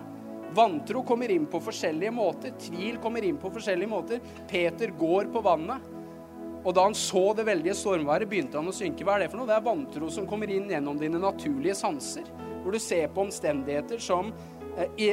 [0.56, 2.54] Vantro kommer inn på forskjellige måter.
[2.58, 4.22] Tvil kommer inn på forskjellige måter.
[4.48, 5.84] Peter går på vannet.
[6.64, 9.04] Og da han så det veldige stormværet, begynte han å synke.
[9.04, 9.48] Hva er det for noe?
[9.48, 12.26] Det er vantro som kommer inn gjennom dine naturlige sanser.
[12.64, 14.32] Hvor du ser på omstendigheter som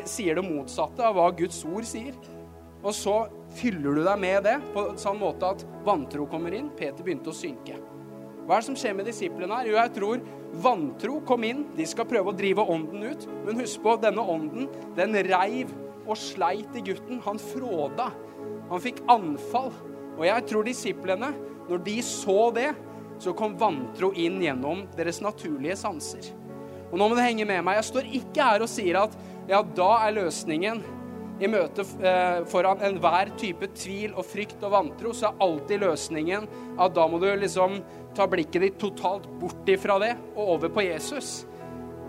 [0.08, 2.16] sier det motsatte av hva Guds ord sier.
[2.84, 3.16] Og så
[3.58, 6.70] fyller du deg med det på en sånn måte at vantro kommer inn.
[6.78, 7.80] Peter begynte å synke.
[8.48, 9.72] Hva er det som skjer med disiplene her?
[9.72, 10.22] Jo, jeg tror
[10.64, 11.66] Vantro kom inn.
[11.76, 13.28] De skal prøve å drive ånden ut.
[13.46, 15.74] Men husk på, denne ånden, den reiv
[16.08, 17.20] og sleit i gutten.
[17.26, 18.10] Han fråda.
[18.72, 19.74] Han fikk anfall.
[20.18, 21.34] Og jeg tror disiplene,
[21.68, 22.72] når de så det,
[23.22, 26.32] så kom vantro inn gjennom deres naturlige sanser.
[26.88, 27.82] Og nå må du henge med meg.
[27.82, 29.18] Jeg står ikke her og sier at
[29.48, 30.82] ja, da er løsningen
[31.38, 36.48] i møte eh, foran enhver type tvil og frykt og vantro, så er alltid løsningen
[36.82, 37.78] at da må du liksom
[38.18, 41.46] ta blikket ditt totalt bort ifra det og over på Jesus.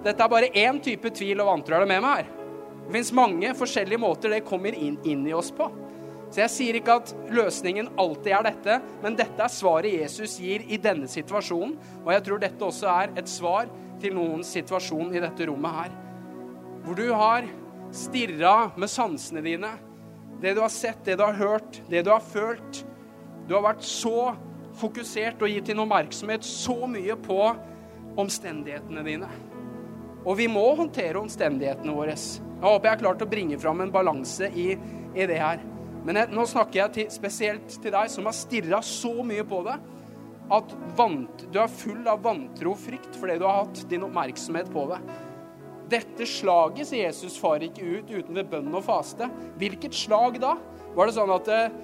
[0.05, 1.76] Dette er bare én type tvil og vantro.
[1.76, 2.32] Er det med meg her?
[2.89, 5.68] Det fins mange forskjellige måter det kommer inn, inn, i oss på.
[6.32, 10.64] Så jeg sier ikke at løsningen alltid er dette, men dette er svaret Jesus gir
[10.68, 11.76] i denne situasjonen.
[12.05, 13.68] Og jeg tror dette også er et svar
[14.01, 15.97] til noens situasjon i dette rommet her.
[16.89, 17.45] Hvor du har
[17.93, 19.74] stirra med sansene dine.
[20.41, 22.78] Det du har sett, det du har hørt, det du har følt.
[23.45, 24.30] Du har vært så
[24.80, 27.36] fokusert og gitt din oppmerksomhet så mye på
[28.24, 29.28] omstendighetene dine.
[30.24, 32.16] Og vi må håndtere omstendighetene våre.
[32.16, 34.70] Jeg håper jeg har klart å bringe fram en balanse i,
[35.12, 35.61] i, det her.
[36.09, 39.61] Men jeg, nå snakker jeg til, spesielt til deg som har stirra så mye på
[39.68, 39.76] det
[40.57, 44.72] at vant, du er full av vantro og frykt fordi du har hatt din oppmerksomhet
[44.72, 45.05] på det.
[45.89, 49.28] Dette slaget, sier Jesus, far ikke ut uten ved bønn og faste.
[49.61, 50.57] Hvilket slag da?
[50.97, 51.76] Var det sånn at eh,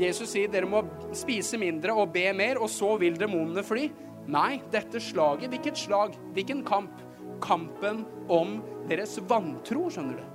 [0.00, 0.82] Jesus sier dere må
[1.14, 3.88] spise mindre og be mer, og så vil demonene fly?
[4.32, 6.16] Nei, dette slaget, hvilket slag?
[6.34, 7.00] Hvilken kamp?
[7.42, 8.60] Kampen om
[8.90, 10.26] deres vantro, skjønner du.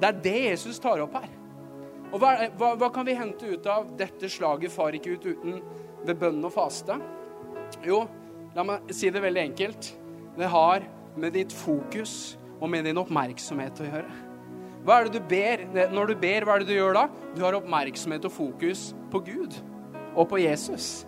[0.00, 1.28] Det er det Jesus tar opp her.
[2.14, 5.58] Og hva, hva, hva kan vi hente ut av dette slaget far ikke ut uten
[6.04, 6.96] ved bønn og faste?
[7.84, 8.04] Jo,
[8.54, 9.90] la meg si det veldig enkelt.
[10.38, 10.86] Det har
[11.20, 14.20] med ditt fokus og med din oppmerksomhet å gjøre.
[14.84, 15.64] Hva er det du ber?
[15.94, 17.04] Når du ber, hva er det du gjør da?
[17.32, 19.56] Du har oppmerksomhet og fokus på Gud
[20.12, 21.06] og på Jesus.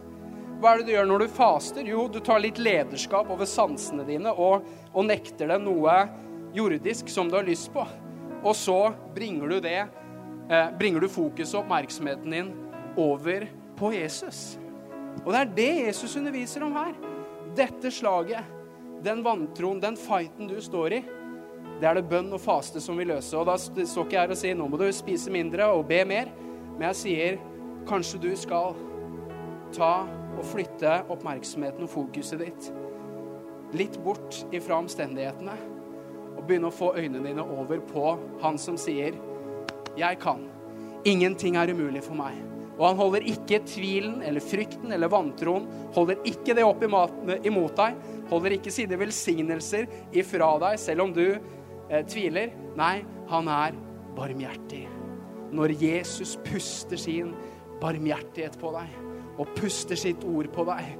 [0.56, 1.84] Hva er det du gjør når du faster?
[1.84, 5.98] Jo, du tar litt lederskap over sansene dine og, og nekter deg noe
[6.56, 7.84] jordisk som du har lyst på.
[8.40, 8.78] Og så
[9.12, 9.82] bringer du det,
[10.48, 12.52] eh, bringer du fokuset og oppmerksomheten din
[12.96, 13.44] over
[13.76, 14.56] på Jesus.
[15.26, 16.96] Og det er det Jesus underviser om her.
[17.56, 18.55] Dette slaget
[19.04, 21.02] den vantroen, den fighten du står i,
[21.80, 23.36] det er det bønn og faste som vil løse.
[23.36, 26.00] Og da står ikke jeg her og sier nå må du spise mindre og be
[26.08, 26.30] mer,
[26.76, 27.38] men jeg sier
[27.88, 28.76] kanskje du skal
[29.76, 29.92] ta
[30.36, 32.72] og flytte oppmerksomheten og fokuset ditt
[33.76, 35.54] litt bort ifra omstendighetene
[36.36, 39.14] og begynne å få øynene dine over på han som sier
[39.96, 40.48] 'Jeg kan'.
[41.04, 42.34] Ingenting er umulig for meg.
[42.76, 45.64] Og han holder ikke tvilen eller frykten eller vantroen
[45.94, 47.96] holder ikke det opp imot deg,
[48.28, 52.52] holder ikke sine velsignelser ifra deg, selv om du eh, tviler.
[52.76, 53.00] Nei,
[53.32, 53.78] han er
[54.16, 54.84] barmhjertig.
[55.56, 57.32] Når Jesus puster sin
[57.80, 58.92] barmhjertighet på deg,
[59.36, 60.92] og puster sitt ord på deg,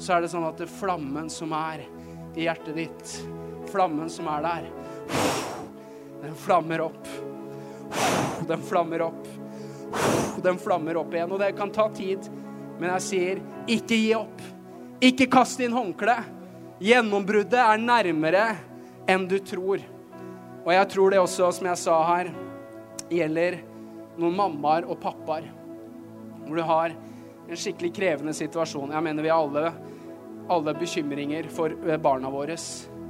[0.00, 1.84] så er det sånn at det flammen som er
[2.36, 3.16] i hjertet ditt,
[3.72, 4.68] flammen som er der,
[6.22, 7.08] den flammer opp.
[8.48, 9.41] Den flammer opp.
[10.42, 11.32] Den flammer opp igjen.
[11.32, 12.28] Og det kan ta tid,
[12.80, 14.44] men jeg sier, ikke gi opp.
[15.02, 16.38] Ikke kast inn håndkleet.
[16.82, 18.46] Gjennombruddet er nærmere
[19.10, 19.82] enn du tror.
[20.62, 22.32] Og jeg tror det også, som jeg sa her,
[23.12, 23.60] gjelder
[24.18, 25.46] noen mammaer og pappaer.
[26.42, 26.94] Hvor du har
[27.48, 28.92] en skikkelig krevende situasjon.
[28.94, 29.72] Jeg mener vi har alle,
[30.52, 32.56] alle bekymringer for eh, barna våre,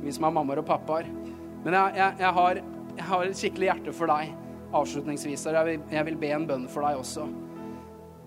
[0.03, 1.09] vi som er mammaer og pappaer.
[1.63, 2.63] Men jeg, jeg, jeg, har,
[2.97, 4.33] jeg, har, et skikkelig hjerte for deg
[4.73, 5.47] avslutningsvis.
[5.47, 7.29] Vil, jeg vil be en bønn for deg også.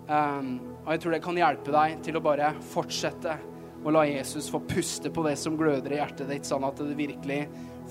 [0.06, 0.50] Um,
[0.86, 3.38] og jeg tror det kan hjelpe deg til å bare fortsette
[3.86, 6.98] å la Jesus få puste på det som gløder i hjertet ditt, sånn at det
[6.98, 7.44] virkelig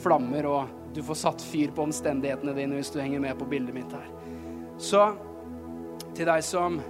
[0.03, 3.75] flammer, og du får satt fyr på omstendighetene dine hvis du henger med på bildet
[3.77, 4.09] mitt her.
[4.79, 5.05] Så
[6.15, 6.81] til deg som,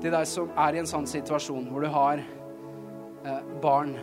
[0.00, 3.94] til deg som er i en sånn situasjon hvor du har eh, barn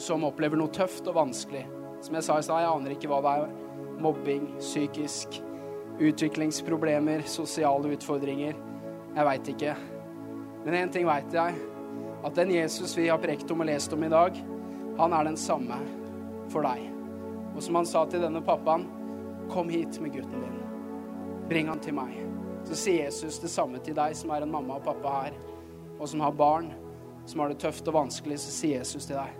[0.00, 1.66] som opplever noe tøft og vanskelig
[2.00, 3.50] Som jeg sa i stad, jeg aner ikke hva det er.
[4.00, 5.40] Mobbing, psykisk,
[6.00, 8.56] utviklingsproblemer, sosiale utfordringer.
[9.14, 9.74] Jeg veit ikke.
[10.64, 11.58] Men én ting veit jeg
[12.24, 14.36] at den Jesus vi har prekt om og lest om i dag,
[14.98, 15.78] han er den samme
[16.52, 16.88] for deg.
[17.54, 18.86] Og som han sa til denne pappaen,
[19.50, 20.60] kom hit med gutten din.
[21.48, 22.12] Bring han til meg.
[22.68, 25.40] Så sier Jesus det samme til deg som er en mamma og pappa her,
[25.98, 26.70] og som har barn
[27.30, 29.36] som har det tøft og vanskelig, så sier Jesus til deg,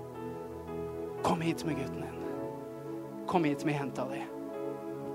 [1.26, 2.20] kom hit med gutten din.
[3.26, 4.20] Kom hit med jenta di.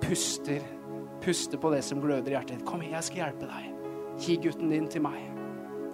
[0.07, 0.61] Puster,
[1.21, 2.65] puster på det som gløder i hjertet ditt.
[2.67, 3.71] Kom jeg skal hjelpe deg.
[4.21, 5.17] Gi gutten din til meg.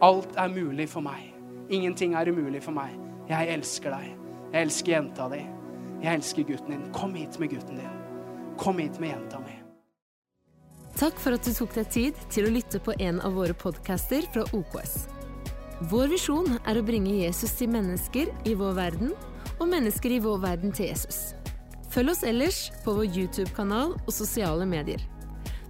[0.03, 1.29] Alt er mulig for meg.
[1.71, 2.97] Ingenting er umulig for meg.
[3.29, 4.11] Jeg elsker deg.
[4.51, 5.39] Jeg elsker jenta di.
[6.03, 6.85] Jeg elsker gutten din.
[6.91, 7.97] Kom hit med gutten din.
[8.59, 9.55] Kom hit med jenta mi.
[10.99, 14.27] Takk for at du tok deg tid til å lytte på en av våre podcaster
[14.33, 15.05] fra OKS.
[15.89, 19.15] Vår visjon er å bringe Jesus til mennesker i vår verden,
[19.61, 21.31] og mennesker i vår verden til Jesus.
[21.91, 25.01] Følg oss ellers på vår YouTube-kanal og sosiale medier.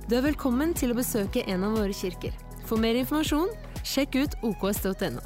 [0.06, 2.36] Du er velkommen til å besøke en av våre kirker.
[2.70, 3.50] For mer informasjon,
[3.82, 5.24] sjekk ut oks.no.